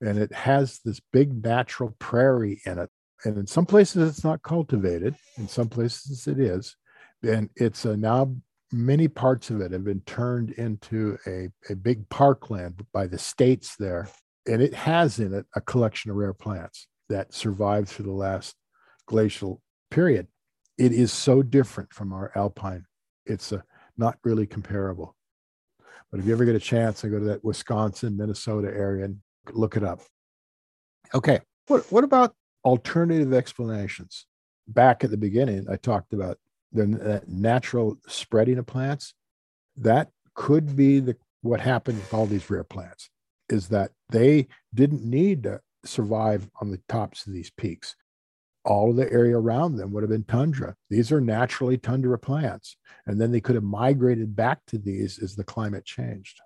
[0.00, 2.90] And it has this big natural prairie in it.
[3.24, 6.76] And in some places it's not cultivated, in some places it is.
[7.22, 8.34] And it's a, now
[8.72, 13.76] many parts of it have been turned into a, a big parkland by the states
[13.76, 14.08] there.
[14.46, 18.54] And it has in it a collection of rare plants that survived through the last
[19.06, 20.28] glacial period.
[20.78, 22.86] It is so different from our alpine.
[23.26, 23.62] It's a,
[23.96, 25.14] not really comparable.
[26.10, 29.18] But if you ever get a chance to go to that Wisconsin, Minnesota area and
[29.52, 30.00] look it up.
[31.14, 31.40] Okay.
[31.66, 32.34] What, what about
[32.64, 34.26] alternative explanations?
[34.66, 36.38] Back at the beginning, I talked about
[36.72, 39.14] the natural spreading of plants.
[39.76, 43.08] That could be the what happened with all these rare plants
[43.48, 47.96] is that they didn't need to survive on the tops of these peaks
[48.64, 50.76] all of the area around them would have been tundra.
[50.90, 52.76] These are naturally tundra plants.
[53.06, 56.40] And then they could have migrated back to these as the climate changed.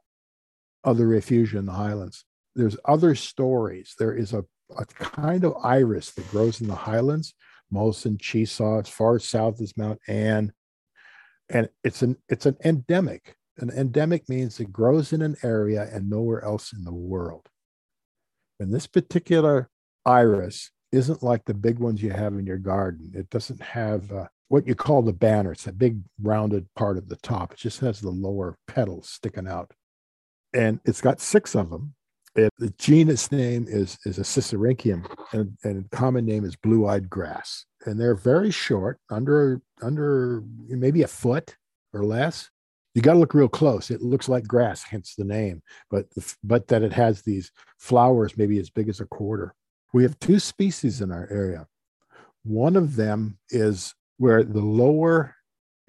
[0.84, 2.24] Other refugia in the highlands.
[2.54, 3.94] There's other stories.
[3.98, 4.44] There is a
[4.78, 7.34] a kind of iris that grows in the highlands,
[7.72, 10.52] Molson, Chesaw, as far south as Mount Ann.
[11.50, 13.36] And it's an it's an endemic.
[13.58, 17.48] An endemic means it grows in an area and nowhere else in the world.
[18.58, 19.68] And this particular
[20.04, 23.12] iris isn't like the big ones you have in your garden.
[23.14, 25.52] It doesn't have uh, what you call the banner.
[25.52, 27.52] It's a big rounded part of the top.
[27.52, 29.72] It just has the lower petals sticking out.
[30.52, 31.94] And it's got six of them.
[32.36, 37.64] And the genus name is, is a Sisyrinchium, and, and common name is blue-eyed grass.
[37.86, 41.56] And they're very short, under under maybe a foot
[41.92, 42.50] or less.
[42.94, 43.90] You got to look real close.
[43.90, 45.62] It looks like grass, hence the name.
[45.90, 46.06] But
[46.42, 49.54] but that it has these flowers, maybe as big as a quarter.
[49.92, 51.66] We have two species in our area.
[52.42, 55.34] One of them is where the lower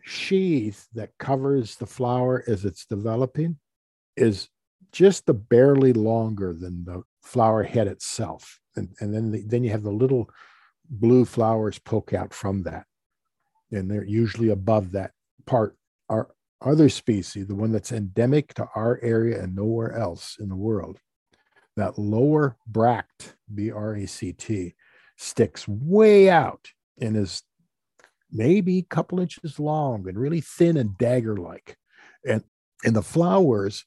[0.04, 3.58] sheath that covers the flower as it's developing
[4.16, 4.50] is
[4.96, 8.62] just the barely longer than the flower head itself.
[8.78, 10.30] And, and then, the, then you have the little
[10.90, 12.86] blue flowers poke out from that.
[13.72, 15.12] And they're usually above that
[15.46, 15.76] part.
[16.08, 16.30] Our
[16.62, 21.00] other species, the one that's endemic to our area and nowhere else in the world,
[21.76, 24.76] that lower bract, B R A C T,
[25.18, 26.70] sticks way out
[27.02, 27.44] and is
[28.32, 31.78] maybe a couple inches long and really thin and dagger like.
[32.26, 32.46] And,
[32.86, 33.84] and the flowers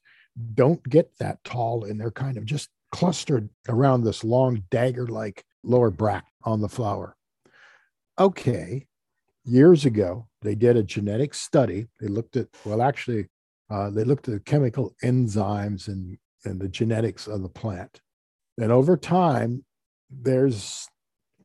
[0.53, 5.43] don't get that tall and they're kind of just clustered around this long dagger like
[5.63, 7.15] lower bract on the flower.
[8.19, 8.85] Okay,
[9.45, 11.87] years ago, they did a genetic study.
[11.99, 13.27] They looked at, well, actually,
[13.69, 18.01] uh, they looked at the chemical enzymes and, and the genetics of the plant.
[18.57, 19.63] And over time,
[20.09, 20.87] there's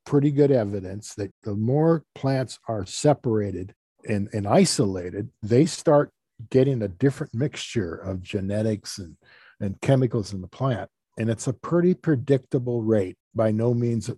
[0.05, 3.75] pretty good evidence that the more plants are separated
[4.09, 6.11] and, and isolated, they start
[6.51, 9.17] getting a different mixture of genetics and,
[9.61, 10.91] and chemicals in the plant.
[11.19, 14.11] And it's a pretty predictable rate, by no means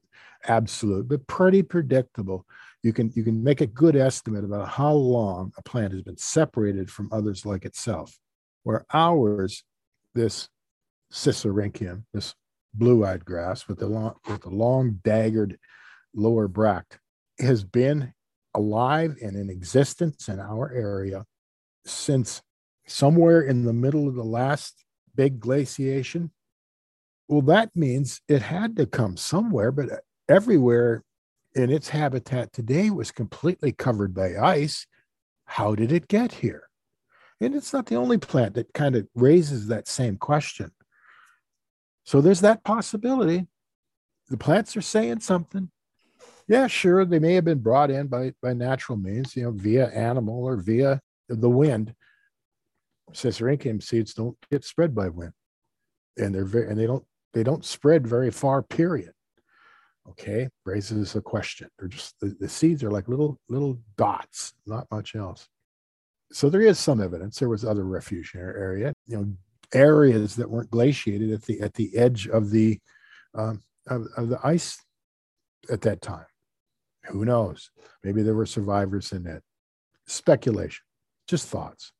[0.48, 2.46] absolute, but pretty predictable.
[2.82, 6.16] You can you can make a good estimate about how long a plant has been
[6.16, 8.16] separated from others like itself.
[8.62, 9.62] Where ours,
[10.14, 10.48] this
[11.12, 12.34] Sisyrinchium, this
[12.74, 15.56] blue-eyed grass with the long with the long daggered
[16.14, 16.98] lower bract,
[17.38, 18.12] has been
[18.54, 21.24] alive and in existence in our area
[21.86, 22.42] since
[22.86, 24.84] somewhere in the middle of the last
[25.14, 26.30] big glaciation.
[27.28, 29.96] Well, that means it had to come somewhere, but uh,
[30.28, 31.02] everywhere
[31.54, 34.86] in its habitat today was completely covered by ice.
[35.46, 36.68] How did it get here?
[37.40, 40.70] And it's not the only plant that kind of raises that same question.
[42.04, 43.46] So there's that possibility.
[44.28, 45.70] The plants are saying something.
[46.48, 49.88] Yeah, sure, they may have been brought in by, by natural means, you know, via
[49.88, 51.94] animal or via the wind.
[53.12, 55.32] Sisyrinchium seeds don't get spread by wind,
[56.16, 58.62] and they're very and they don't they don't spread very far.
[58.62, 59.12] Period.
[60.10, 61.68] Okay, raises a question.
[61.78, 65.48] They're just the, the seeds are like little little dots, not much else.
[66.32, 67.38] So there is some evidence.
[67.38, 69.32] There was other refugiary area, you know,
[69.72, 72.78] areas that weren't glaciated at the at the edge of the
[73.34, 74.78] um, of, of the ice
[75.70, 76.26] at that time.
[77.06, 77.70] Who knows?
[78.02, 79.42] Maybe there were survivors in it.
[80.06, 80.85] Speculation
[81.26, 81.92] just thoughts.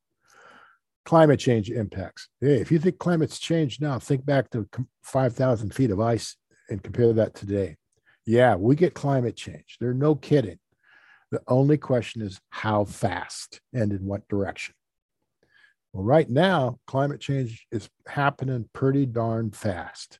[1.05, 2.29] Climate change impacts.
[2.41, 4.69] Hey, if you think climate's changed now, think back to
[5.03, 6.37] 5,000 feet of ice
[6.69, 7.77] and compare that today.
[8.25, 9.77] Yeah, we get climate change.
[9.81, 10.59] There's no kidding.
[11.31, 14.75] The only question is how fast and in what direction.
[15.93, 20.19] Well, right now, climate change is happening pretty darn fast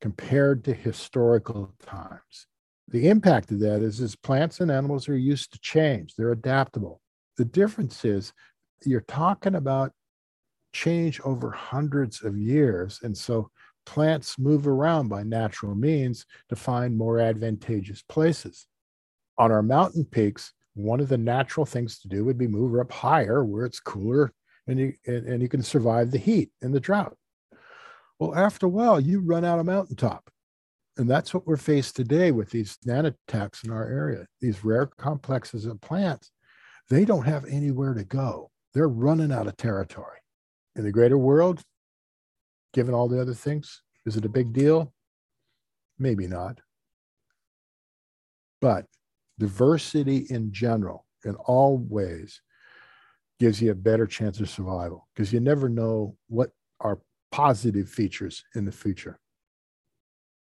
[0.00, 2.46] compared to historical times.
[2.88, 6.14] The impact of that is, is plants and animals are used to change.
[6.14, 7.00] They're adaptable.
[7.36, 8.32] The difference is
[8.84, 9.92] you're talking about
[10.72, 13.00] change over hundreds of years.
[13.02, 13.50] And so
[13.86, 18.66] plants move around by natural means to find more advantageous places.
[19.38, 22.92] On our mountain peaks, one of the natural things to do would be move up
[22.92, 24.32] higher where it's cooler
[24.66, 27.16] and you, and, and you can survive the heat and the drought.
[28.18, 30.30] Well, after a while, you run out of mountaintop.
[30.98, 35.66] And that's what we're faced today with these nunataks in our area, these rare complexes
[35.66, 36.30] of plants
[36.88, 38.50] they don't have anywhere to go.
[38.74, 40.18] They're running out of territory.
[40.74, 41.62] In the greater world,
[42.72, 44.92] given all the other things, is it a big deal?
[45.98, 46.60] Maybe not.
[48.60, 48.86] But
[49.38, 52.40] diversity in general, in all ways,
[53.38, 57.00] gives you a better chance of survival because you never know what are
[57.32, 59.18] positive features in the future.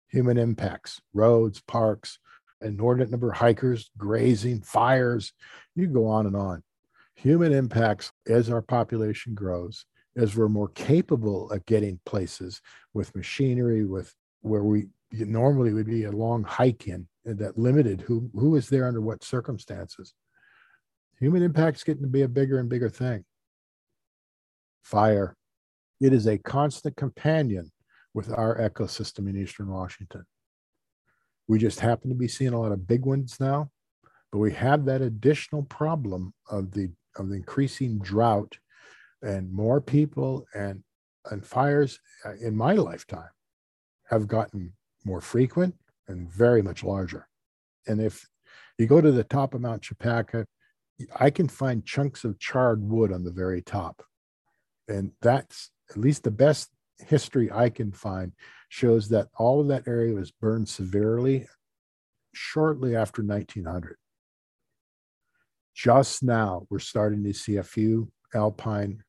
[0.09, 2.18] Human impacts, roads, parks,
[2.63, 5.33] inordinate number of hikers, grazing, fires.
[5.75, 6.63] You go on and on.
[7.15, 9.87] Human impacts as our population grows,
[10.17, 12.61] as we're more capable of getting places
[12.93, 18.31] with machinery, with where we normally would be a long hike in that limited who
[18.35, 20.15] who is there under what circumstances.
[21.19, 23.25] Human impact's getting to be a bigger and bigger thing.
[24.85, 25.37] Fire.
[26.01, 27.73] It is a constant companion
[28.13, 30.27] with our ecosystem in Eastern Washington.
[31.49, 33.70] We just happen to be seeing a lot of big ones now,
[34.32, 38.59] but we have that additional problem of the of the increasing drought
[39.22, 40.82] and more people and
[41.30, 43.30] and fires uh, in my lifetime
[44.09, 44.72] have gotten
[45.05, 45.74] more frequent
[46.09, 47.28] and very much larger.
[47.86, 48.26] And if
[48.78, 50.47] you go to the top of Mount Chopaka,
[51.18, 54.03] I can find chunks of charred wood on the very top.
[54.88, 58.32] And that's at least the best history I can find
[58.68, 61.47] shows that all of that area was burned severely
[62.32, 63.97] shortly after 1900.
[65.74, 69.03] Just now, we're starting to see a few alpine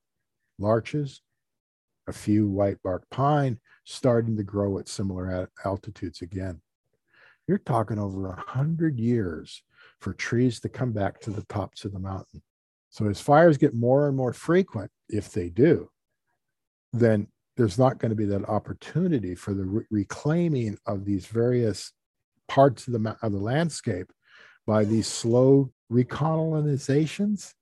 [0.60, 1.22] larches,
[2.08, 6.62] a few white bark pine starting to grow at similar altitudes again.
[7.48, 9.64] You're talking over a hundred years
[10.00, 12.42] for trees to come back to the tops of the mountain.
[12.90, 15.90] So as fires get more and more frequent, if they do,
[16.92, 17.28] then
[17.58, 21.92] there's not going to be that opportunity for the re- reclaiming of these various
[22.48, 24.08] parts of the of the landscape
[24.66, 27.54] by these slow recolonizations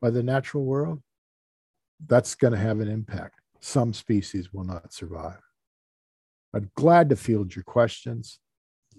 [0.00, 1.00] by the natural world.
[2.06, 3.40] That's going to have an impact.
[3.60, 5.40] Some species will not survive.
[6.54, 8.38] I'm glad to field your questions.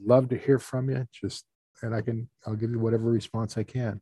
[0.04, 1.06] Love to hear from you.
[1.14, 1.46] Just
[1.84, 4.02] and I can I'll give you whatever response I can.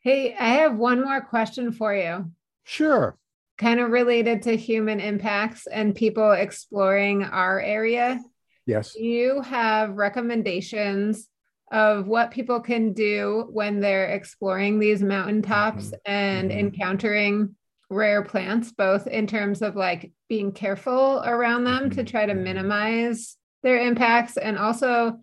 [0.00, 2.30] Hey, I have one more question for you.
[2.64, 3.16] Sure.
[3.58, 8.20] Kind of related to human impacts and people exploring our area.
[8.66, 8.94] Yes.
[8.94, 11.28] Do you have recommendations
[11.70, 15.96] of what people can do when they're exploring these mountaintops mm-hmm.
[16.06, 16.58] and mm-hmm.
[16.58, 17.56] encountering
[17.88, 21.96] rare plants, both in terms of like being careful around them mm-hmm.
[21.96, 22.44] to try to mm-hmm.
[22.44, 25.18] minimize their impacts and also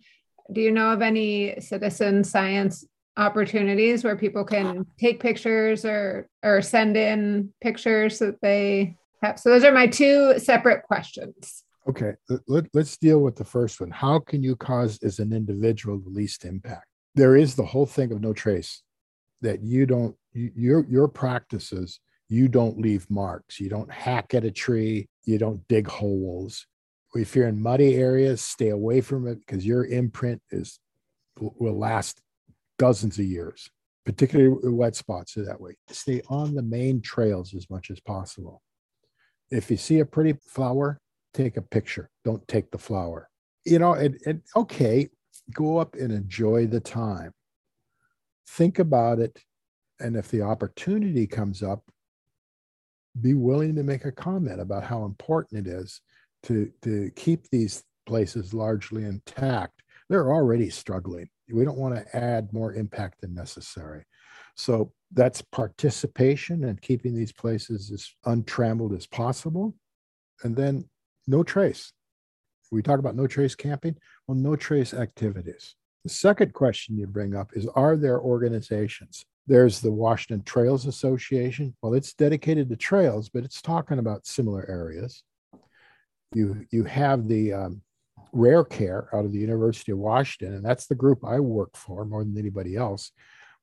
[0.52, 2.86] do you know of any citizen science
[3.20, 9.38] opportunities where people can take pictures or or send in pictures that they have.
[9.40, 11.64] So those are my two separate questions.
[11.88, 12.14] Okay
[12.48, 13.92] let, us deal with the first one.
[13.92, 16.86] How can you cause as an individual the least impact?
[17.16, 18.82] There is the whole thing of no trace
[19.42, 22.00] that you don't you, your your practices
[22.30, 23.60] you don't leave marks.
[23.60, 25.10] You don't hack at a tree.
[25.26, 26.68] You don't dig holes.
[27.16, 30.80] If you're in muddy areas, stay away from it because your imprint is
[31.40, 32.22] will last
[32.80, 33.70] dozens of years,
[34.06, 35.78] particularly wet spots are that way.
[35.90, 38.64] Stay on the main trails as much as possible.
[39.52, 41.00] If you see a pretty flower,
[41.34, 42.10] take a picture.
[42.26, 43.30] Don't take the flower.
[43.66, 45.10] You know, and, and okay,
[45.54, 47.32] go up and enjoy the time.
[48.48, 49.40] Think about it.
[50.00, 51.84] And if the opportunity comes up,
[53.20, 56.02] be willing to make a comment about how important it is
[56.44, 62.54] to to keep these places largely intact they're already struggling we don't want to add
[62.54, 64.06] more impact than necessary.
[64.56, 69.74] So that's participation and keeping these places as untrammeled as possible.
[70.44, 70.90] And then
[71.28, 71.94] no trace.
[72.72, 73.96] We talk about no trace camping
[74.28, 75.76] well no trace activities.
[76.04, 79.24] The second question you bring up is are there organizations?
[79.48, 81.76] There's the washington trails association.
[81.82, 85.24] Well it's dedicated to trails but it's talking about similar areas.
[86.36, 87.82] You you have the um,
[88.34, 92.06] rare care out of the University of Washington, and that's the group I work for
[92.06, 93.12] more than anybody else.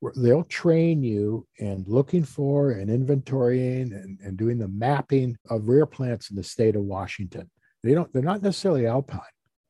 [0.01, 5.69] Where they'll train you in looking for and inventorying and, and doing the mapping of
[5.69, 7.51] rare plants in the state of Washington.
[7.83, 9.21] They don't, they're not necessarily alpine.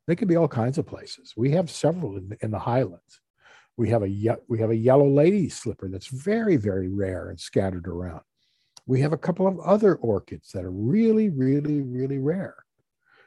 [0.09, 1.35] They could be all kinds of places.
[1.37, 3.21] We have several in, in the highlands.
[3.77, 7.87] We have a we have a yellow lady slipper that's very, very rare and scattered
[7.87, 8.23] around.
[8.87, 12.57] We have a couple of other orchids that are really, really, really rare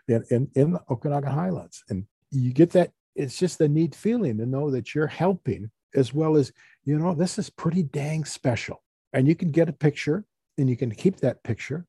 [0.10, 1.84] in, in, in the Okanogan Highlands.
[1.90, 6.14] And you get that, it's just a neat feeling to know that you're helping as
[6.14, 6.52] well as,
[6.86, 8.84] you know, this is pretty dang special.
[9.14, 10.26] And you can get a picture
[10.58, 11.86] and you can keep that picture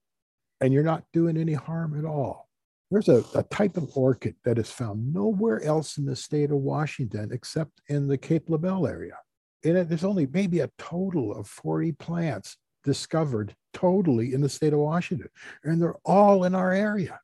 [0.61, 2.49] and you're not doing any harm at all.
[2.91, 6.59] There's a, a type of orchid that is found nowhere else in the state of
[6.59, 9.16] Washington except in the Cape Lebeau area.
[9.64, 14.73] And it, there's only maybe a total of 40 plants discovered totally in the state
[14.73, 15.29] of Washington,
[15.64, 17.21] and they're all in our area.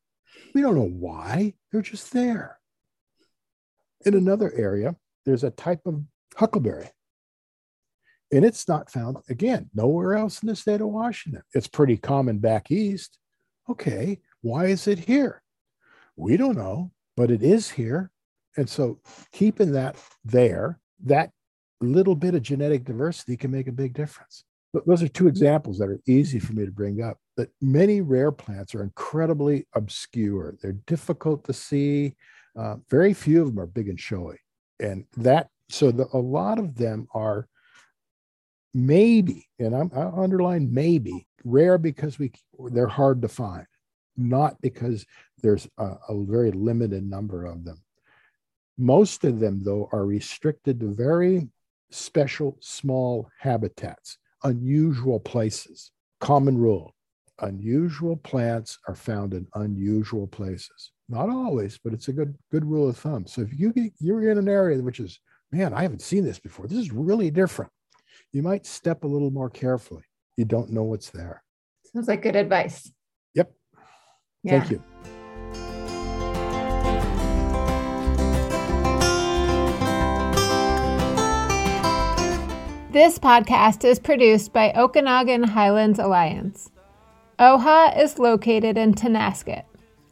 [0.57, 2.59] We don't know why, they're just there.
[4.07, 4.96] In another area,
[5.26, 6.02] there's a type of
[6.34, 6.88] huckleberry.
[8.32, 11.42] And it's not found, again, nowhere else in the state of Washington.
[11.52, 13.18] It's pretty common back east.
[13.68, 15.42] Okay, why is it here?
[16.16, 18.11] We don't know, but it is here.
[18.57, 19.00] And so
[19.32, 21.32] keeping that there, that
[21.82, 24.45] little bit of genetic diversity can make a big difference.
[24.85, 28.33] Those are two examples that are easy for me to bring up that many rare
[28.33, 30.57] plants are incredibly obscure.
[30.61, 32.14] They're difficult to see.
[32.59, 34.39] Uh, very few of them are big and showy.
[34.81, 37.49] And that, so the, a lot of them are
[38.74, 42.33] maybe, and I'm, I underline maybe, rare because we
[42.70, 43.66] they're hard to find,
[44.16, 45.07] not because
[45.43, 47.83] there's a, a very limited number of them.
[48.77, 51.49] Most of them, though, are restricted to very
[51.91, 55.91] special small habitats, unusual places.
[56.20, 56.97] Common rule
[57.43, 60.93] unusual plants are found in unusual places.
[61.09, 63.26] Not always, but it's a good good rule of thumb.
[63.26, 65.20] So if you get, you're in an area which is,
[65.53, 66.66] man, I haven't seen this before.
[66.66, 67.70] This is really different.
[68.32, 70.03] You might step a little more carefully.
[70.37, 71.43] You don't know what's there.
[71.93, 72.91] Sounds like good advice.
[73.34, 73.53] Yep.
[74.43, 74.59] Yeah.
[74.59, 74.82] Thank you.
[82.97, 86.70] This podcast is produced by Okanogan Highlands Alliance.
[87.38, 89.64] OHA is located in Tonasket,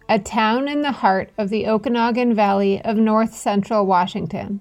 [0.06, 4.60] a town in the heart of the Okanogan Valley of north central Washington.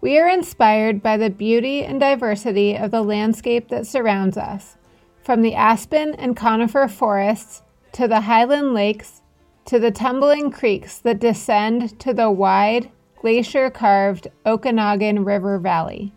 [0.00, 4.78] We are inspired by the beauty and diversity of the landscape that surrounds us,
[5.22, 7.60] from the aspen and conifer forests
[7.92, 9.20] to the highland lakes
[9.66, 16.14] to the tumbling creeks that descend to the wide, glacier carved Okanogan River Valley.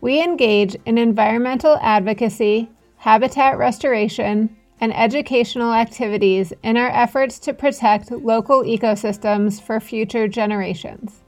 [0.00, 8.12] We engage in environmental advocacy, habitat restoration, and educational activities in our efforts to protect
[8.12, 11.24] local ecosystems for future generations.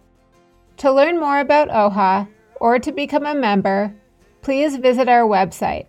[0.78, 2.28] To learn more about OHA
[2.60, 3.92] or to become a member,
[4.40, 5.86] please visit our website,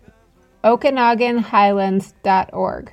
[0.64, 2.92] okanoganhighlands.org.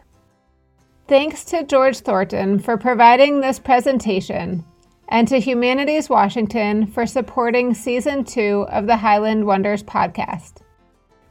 [1.07, 4.63] Thanks to George Thornton for providing this presentation
[5.09, 10.61] and to Humanities Washington for supporting season two of the Highland Wonders podcast.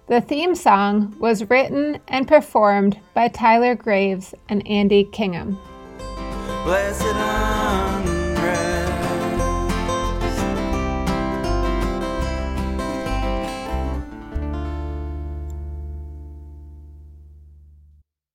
[0.09, 5.59] The theme song was written and performed by Tyler Graves and Andy Kingham.